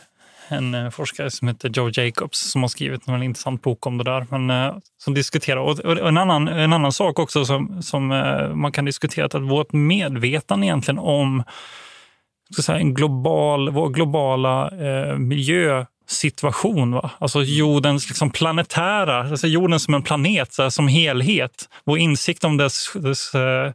[0.47, 4.03] en eh, forskare som heter Joe Jacobs som har skrivit en intressant bok om det
[4.03, 4.27] där.
[4.29, 5.59] Men, eh, som diskuterar.
[5.59, 9.41] Och en, annan, en annan sak också som, som eh, man kan diskutera är att
[9.41, 11.43] vårt medvetande egentligen om
[12.53, 16.91] ska säga, en global, vår globala eh, miljö situation.
[16.91, 17.11] Va?
[17.19, 21.69] Alltså jordens liksom planetära, alltså jorden som en planet så här, som helhet.
[21.85, 23.71] Vår insikt om dess, dess eh,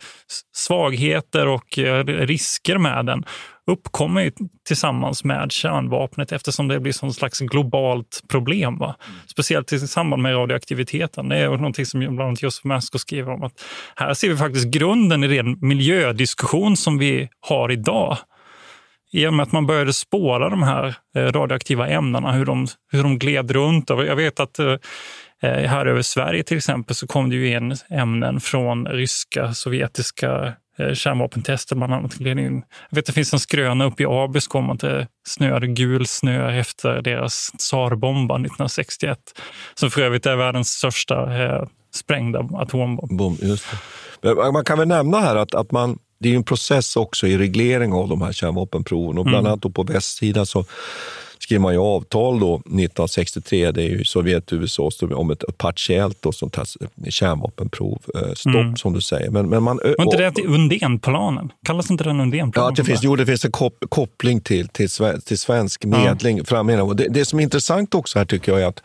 [0.54, 3.24] svagheter och eh, risker med den
[3.68, 4.32] uppkommer ju
[4.66, 8.78] tillsammans med kärnvapnet eftersom det blir som slags globalt problem.
[8.78, 8.96] Va?
[9.26, 11.28] Speciellt i samband med radioaktiviteten.
[11.28, 13.42] Det är någonting som bland annat Josef Mersko skriver om.
[13.42, 13.64] att
[13.96, 18.18] Här ser vi faktiskt grunden i den miljödiskussion som vi har idag.
[19.12, 23.02] I och med att man började spåra de här eh, radioaktiva ämnena, hur de, hur
[23.02, 23.90] de gled runt.
[23.90, 24.76] Jag vet att eh,
[25.42, 30.54] här över Sverige till exempel så kom det ju in ämnen från ryska, sovjetiska
[30.94, 32.14] kärnvapentester bland annat.
[32.18, 36.58] Jag vet det finns en skröna uppe i Abisko om att det snöade gul snö
[36.60, 39.18] efter deras tsarbomba 1961.
[39.74, 41.64] Som för övrigt är världens största eh,
[41.94, 43.38] sprängda atombomb.
[43.42, 43.66] just
[44.52, 47.92] Man kan väl nämna här att, att man, det är en process också i reglering
[47.92, 49.18] av de här kärnvapenproven.
[49.18, 49.52] Och bland mm.
[49.52, 50.64] annat på västsidan så
[51.48, 55.58] skrev man ju avtal då 1963, det är ju Sovjet och USA, om ett, ett
[55.58, 56.66] partiellt då, sånt här
[57.10, 58.02] kärnvapenprov.
[58.14, 58.76] Eh, stopp mm.
[58.76, 59.30] som du säger.
[59.30, 61.52] Men, men man, Var inte det till Undénplanen?
[61.64, 62.70] Kallas inte den Undénplanen?
[62.70, 64.88] Ja, det finns, jo, det finns en kop koppling till, till,
[65.24, 66.40] till svensk medling.
[66.50, 66.62] Ja.
[66.94, 68.82] Det, det som är intressant också här tycker jag är att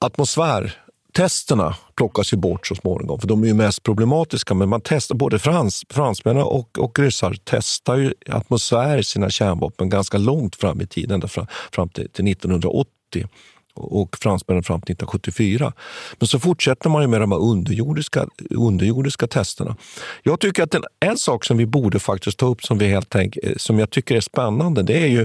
[0.00, 0.74] atmosfär
[1.12, 4.54] testerna plockas ju bort så småningom, för de är ju mest problematiska.
[4.54, 10.18] Men man testar, både frans, fransmännen och, och ryssar testar ju atmosfär sina kärnvapen ganska
[10.18, 13.28] långt fram i tiden, ända fram, fram till, till 1980
[13.74, 15.72] och fransmännen fram till 1974.
[16.18, 19.76] Men så fortsätter man ju med de här underjordiska, underjordiska testerna.
[20.22, 23.16] Jag tycker att en, en sak som vi borde faktiskt ta upp som, vi helt
[23.16, 25.22] enkelt, eh, som jag tycker är spännande, det är ju,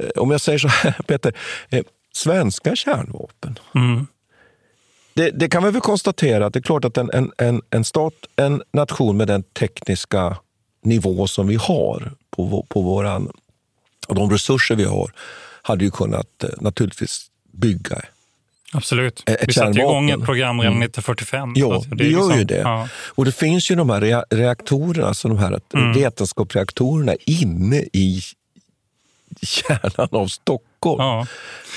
[0.00, 1.36] eh, om jag säger så här Peter,
[1.70, 3.58] eh, svenska kärnvapen.
[3.74, 4.06] Mm
[5.20, 7.84] det, det, kan vi väl konstatera att det är klart att en, en, en, en
[7.84, 10.36] stat, en nation med den tekniska
[10.82, 13.32] nivå som vi har på, på våran,
[14.08, 15.12] och de resurser vi har,
[15.62, 18.02] hade ju kunnat eh, naturligtvis bygga
[18.72, 19.22] Absolut.
[19.26, 21.42] Ett vi satte igång ett program redan 1945.
[21.42, 21.54] Mm.
[21.56, 22.60] Ja, det, det gör liksom, ju det.
[22.60, 22.88] Ja.
[22.94, 25.92] Och det finns ju de här reaktorerna, alltså de här mm.
[25.92, 28.22] vetenskapsreaktorerna inne i
[29.42, 30.69] kärnan av Stockholm.
[30.80, 31.26] Ja.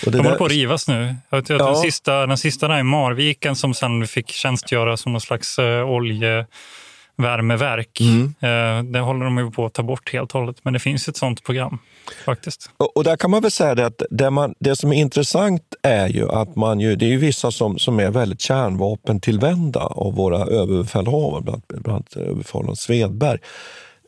[0.06, 1.16] Och det de håller på att rivas nu.
[1.30, 1.58] Jag ja.
[1.58, 5.66] den, sista, den sista där i Marviken som sen fick tjänstgöra som någon slags uh,
[5.66, 7.99] oljevärmeverk.
[7.99, 8.24] Mm.
[8.24, 10.58] Uh, det håller de på att ta bort helt och hållet.
[10.64, 11.80] Men det finns ett sånt program
[12.26, 12.70] faktiskt.
[12.78, 15.76] Och, och där kan man väl säga det att det, man, det som är intressant
[15.84, 20.16] är ju att man ju, det är ju vissa som, som är väldigt kärnvapentillvända av
[20.16, 23.39] våra överbefälhavare, bland, bland överbefälhavaren Svedberg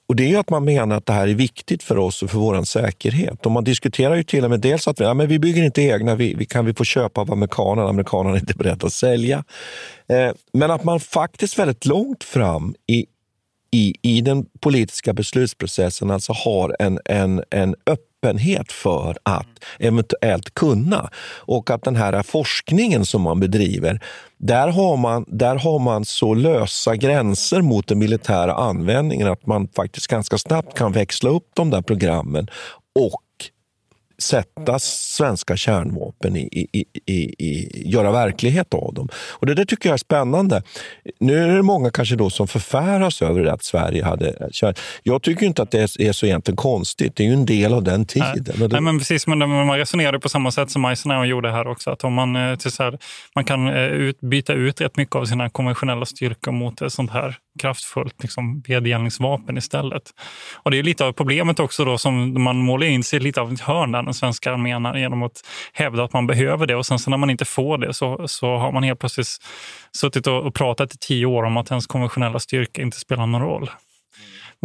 [0.08, 2.38] och det är att man menar att det här är viktigt för oss och för
[2.38, 3.46] vår säkerhet.
[3.46, 5.82] Och man diskuterar ju till och med dels att vi, ja, men vi bygger inte
[5.82, 9.44] egna, vi, vi kan vi få köpa av amerikanerna, amerikanerna är inte beredda att sälja.
[10.10, 13.06] Eh, men att man faktiskt väldigt långt fram i,
[13.76, 19.48] i, i den politiska beslutsprocessen alltså har en, en, en öppenhet för att
[19.80, 21.10] eventuellt kunna.
[21.38, 24.00] Och att den här forskningen som man bedriver,
[24.38, 29.68] där har man, där har man så lösa gränser mot den militära användningen att man
[29.68, 32.48] faktiskt ganska snabbt kan växla upp de där programmen
[33.00, 33.22] och
[34.18, 39.10] sätta svenska kärnvapen i, i, i, i, göra verklighet av dem.
[39.32, 40.64] Och Det där tycker jag är spännande.
[41.20, 44.74] Nu är det många kanske då som förfäras över att Sverige hade kärn...
[45.04, 47.16] Jag tycker inte att det är så egentligen konstigt.
[47.16, 48.56] Det är ju en del av den tiden.
[48.58, 51.92] Nej, Nej men precis, men man resonerade på samma sätt som Eisenhower gjorde här också.
[51.92, 52.98] Att om man, eh, till så här,
[53.36, 57.12] man kan eh, ut, byta ut rätt mycket av sina konventionella styrkor mot ett sånt
[57.12, 60.04] här kraftfullt liksom, vedergällningsvapen istället.
[60.64, 63.54] Och det är lite av problemet också då som man målar in sig lite av
[63.54, 65.42] ett hörn den svenska armén genom att
[65.74, 68.58] hävda att man behöver det och sen så när man inte får det så, så
[68.58, 69.28] har man helt plötsligt
[69.92, 73.42] suttit och, och pratat i tio år om att ens konventionella styrka inte spelar någon
[73.42, 73.70] roll.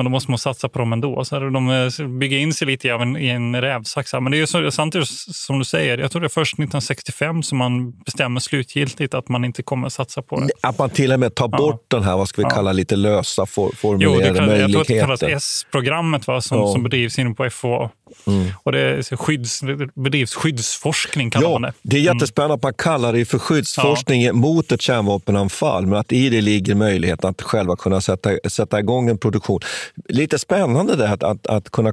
[0.01, 1.24] Men då måste man satsa på dem ändå.
[1.24, 4.12] Så de eh, bygger in sig lite i en, i en rävsax.
[4.12, 7.59] Men det är ju samtidigt som du säger, jag tror det är först 1965 som
[7.59, 10.51] man bestämmer slutgiltigt att man inte kommer satsa på det.
[10.61, 11.96] Att man till och med tar bort ja.
[11.96, 12.51] den här, vad ska vi ja.
[12.51, 14.59] kalla lite lösa for, formulerade jo, det.
[14.59, 16.72] Jag tror att det kallas S-programmet som, ja.
[16.72, 17.90] som bedrivs inne på FOA.
[18.26, 18.53] Mm.
[18.62, 21.72] Och det, är skydds, det bedrivs skyddsforskning kallar ja, man det.
[21.82, 26.28] Det är jättespännande att man kallar det för skyddsforskning mot ett kärnvapenanfall, men att i
[26.28, 29.61] det ligger möjligheten att själva kunna sätta, sätta igång en produktion.
[30.09, 31.93] Lite spännande det att, att, att kunna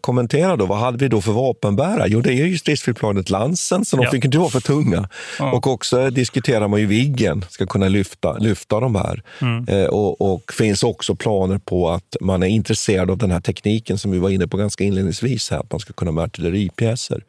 [0.00, 2.06] kommentera då, vad hade vi då för vapenbärare?
[2.08, 4.10] Jo, det är ju stridsflygplanet Lansen, så de ja.
[4.10, 5.08] fick inte vara för tunga.
[5.38, 5.52] Ja.
[5.52, 9.22] Och också diskuterar man ju Viggen ska kunna lyfta, lyfta de här.
[9.40, 9.68] Mm.
[9.68, 13.98] Eh, och, och finns också planer på att man är intresserad av den här tekniken
[13.98, 17.24] som vi var inne på ganska inledningsvis, här, att man ska kunna med artilleripjäser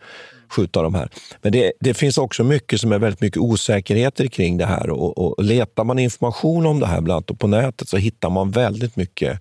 [0.49, 1.09] skjuta de här.
[1.41, 5.17] Men det, det, finns också mycket som är väldigt mycket osäkerheter kring det här och,
[5.17, 8.95] och letar man information om det här bland annat på nätet så hittar man väldigt
[8.95, 9.39] mycket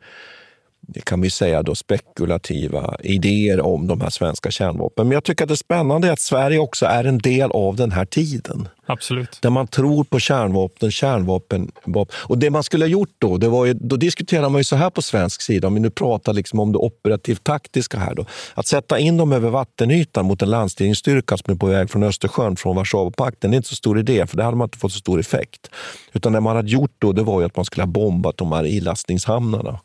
[0.87, 5.07] det kan vi säga då spekulativa idéer om de här svenska kärnvapnen.
[5.09, 7.93] Men jag tycker att det spännande är att Sverige också är en del av den
[7.93, 8.69] här tiden.
[8.87, 9.39] Absolut.
[9.43, 11.71] Där man tror på kärnvapen, kärnvapen.
[12.09, 14.77] Och det man skulle ha gjort då, det var ju, då diskuterar man ju så
[14.77, 18.15] här på svensk sida, om vi nu pratar liksom om det operativt taktiska här.
[18.15, 22.03] Då, att sätta in dem över vattenytan mot en landstigningsstyrka som är på väg från
[22.03, 24.93] Östersjön, från Warszawapakten, det är inte så stor idé, för det hade man inte fått
[24.93, 25.71] så stor effekt.
[26.13, 28.53] Utan det man hade gjort då, det var ju att man skulle ha bombat de
[28.53, 29.81] här ilastningshamnarna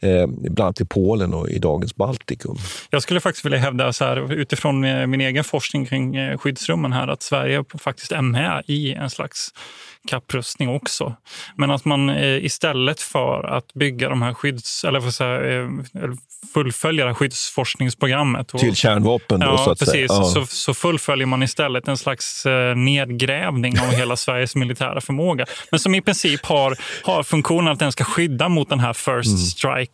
[0.00, 2.56] eh, bland annat i Polen och i dagens Baltikum.
[2.90, 4.80] Jag skulle faktiskt vilja hävda så här, utifrån
[5.10, 9.52] min egen forskning kring eh, skyddsrummen här att Sverige faktiskt är med i en slags
[10.08, 11.14] kapprustning också.
[11.56, 14.84] Men att man eh, istället för att bygga de här skydds...
[14.84, 15.68] Eller för säga, eh,
[16.54, 18.54] fullfölja det här skyddsforskningsprogrammet.
[18.54, 20.06] Och, Till kärnvapen då, ja, så att precis, säga.
[20.08, 20.24] Ja.
[20.24, 25.46] Så, så fullföljer man istället en slags eh, nedgrävning av hela Sveriges militära förmåga.
[25.70, 29.28] Men som i princip har, har funktionen att den ska skydda mot den här first
[29.28, 29.38] mm.
[29.38, 29.89] strike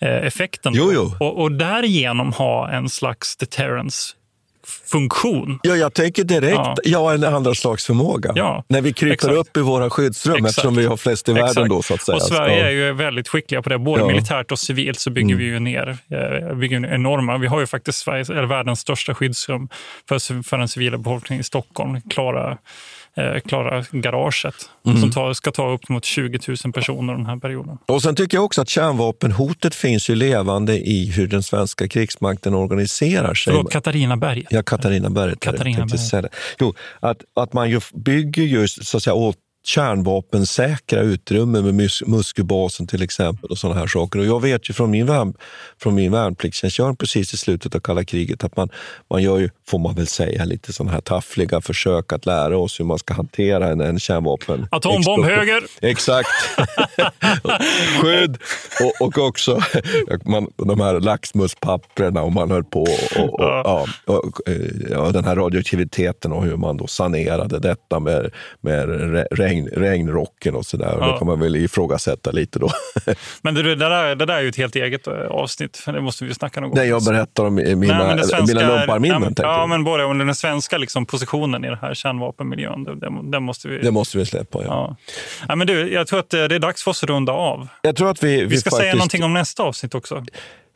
[0.00, 0.72] effekten.
[0.76, 1.16] Jo, jo.
[1.20, 4.14] Och, och därigenom ha en slags deterrence
[4.90, 5.58] funktion.
[5.62, 8.32] Ja, jag tänker direkt, ja, ja en andra slags förmåga.
[8.34, 9.34] Ja, När vi kryper exakt.
[9.34, 10.50] upp i våra skyddsrum exakt.
[10.50, 11.68] eftersom vi har flest i världen.
[11.68, 12.16] Då, så att säga.
[12.16, 12.66] Och Sverige ja.
[12.66, 13.78] är ju väldigt skickliga på det.
[13.78, 15.38] Både militärt och civilt så bygger mm.
[15.38, 17.38] vi ju ner eh, bygger enorma.
[17.38, 19.68] Vi har ju faktiskt Sveriges, eller världens största skyddsrum
[20.08, 22.00] för, för den civila befolkningen i Stockholm.
[22.00, 22.58] Klara
[23.44, 24.54] klara garaget
[24.86, 25.00] mm.
[25.00, 27.78] som tar, ska ta upp mot 20 000 personer den här perioden.
[27.86, 32.54] Och Sen tycker jag också att kärnvapenhotet finns ju levande i hur den svenska krigsmakten
[32.54, 33.52] organiserar sig.
[33.52, 34.46] Förlåt, Katarinaberget.
[34.50, 35.40] Ja, Katarinaberget.
[35.40, 36.34] Katarinaberget.
[36.60, 42.02] Jo, att, att man ju bygger just så att säga, åt kärnvapensäkra utrymmen med mus
[42.06, 44.18] muskelbasen till exempel och sådana här saker.
[44.18, 45.34] Och jag vet ju från min, värn,
[45.82, 48.68] från min värnpliktstjänstgöring precis i slutet av kalla kriget att man,
[49.10, 52.80] man gör ju, får man väl säga, lite sådana här taffliga försök att lära oss
[52.80, 54.66] hur man ska hantera en, en kärnvapen.
[54.70, 55.62] Atombomb höger!
[55.80, 56.28] Exakt!
[58.00, 58.38] Skydd!
[58.80, 59.60] Och, och också
[60.24, 63.86] man, de här laxmuspapperna och man höll på och, och, ja.
[64.06, 64.24] och,
[64.96, 68.88] och, den här radioaktiviteten och hur man då sanerade detta med, med
[69.30, 70.96] regn, regnrocken och sådär.
[71.00, 71.06] Ja.
[71.06, 72.70] Det kan man väl ifrågasätta lite då.
[73.42, 75.82] Men det, det, där, det där är ju ett helt eget eh, avsnitt.
[75.86, 76.78] Det måste vi snacka någon gång.
[76.78, 79.34] Nej, jag berättar om mina, nej, mina lumparminnen.
[79.36, 82.84] Ja, men både om den svenska liksom, positionen i den här kärnvapenmiljön.
[82.84, 83.78] Det, det, måste vi...
[83.78, 84.66] Det måste vi släppa, ja.
[84.68, 84.96] ja.
[85.48, 87.68] ja men du, jag tror att eh, det är dags för oss att runda av.
[87.82, 88.82] Jag tror att vi, vi, vi ska faktiskt...
[88.82, 90.24] säga någonting om nästa avsnitt också.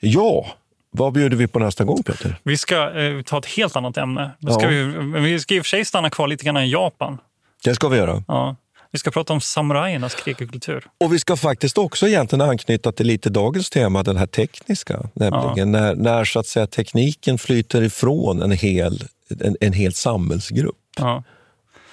[0.00, 0.46] Ja,
[0.90, 2.36] vad bjuder vi på nästa gång, Peter?
[2.42, 4.30] Vi ska eh, ta ett helt annat ämne.
[4.50, 4.68] Ska ja.
[4.68, 4.84] vi,
[5.20, 7.18] vi ska i och för sig stanna kvar lite grann i Japan.
[7.64, 8.22] Det ska vi göra.
[8.28, 8.56] Ja.
[8.94, 10.84] Vi ska prata om samurajernas krigarkultur.
[11.00, 15.00] Och vi ska faktiskt också egentligen anknyta till lite dagens tema, den här tekniska.
[15.14, 15.80] Nämligen ja.
[15.80, 19.04] när, när så att säga, tekniken flyter ifrån en hel,
[19.40, 20.76] en, en hel samhällsgrupp.
[20.96, 21.22] Ja.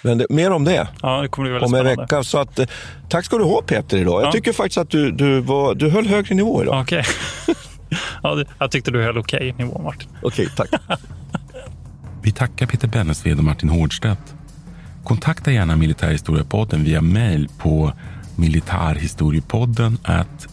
[0.02, 2.02] Men det, mer om det, ja, det kommer bli om en spännande.
[2.02, 2.24] vecka.
[2.24, 2.68] Så att, eh,
[3.10, 4.24] tack ska du ha Peter idag.
[4.24, 6.82] Jag tycker faktiskt att du, du, var, du höll högre nivå idag.
[6.82, 7.04] Okej.
[7.44, 7.56] Okay.
[8.24, 10.10] ja, jag tyckte du höll okej okay nivå Martin.
[10.22, 11.00] Okej, okay, tack.
[12.24, 14.36] Vi tackar Peter Bennesved och Martin Hårdstedt.
[15.12, 17.94] Kontakta gärna Militärhistoriepodden via mejl på
[18.36, 19.98] militarhistoriepodden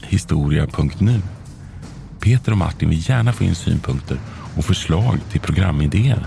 [0.02, 1.22] historia.nu.
[2.20, 4.18] Peter och Martin vill gärna få in synpunkter
[4.56, 6.26] och förslag till programidéer.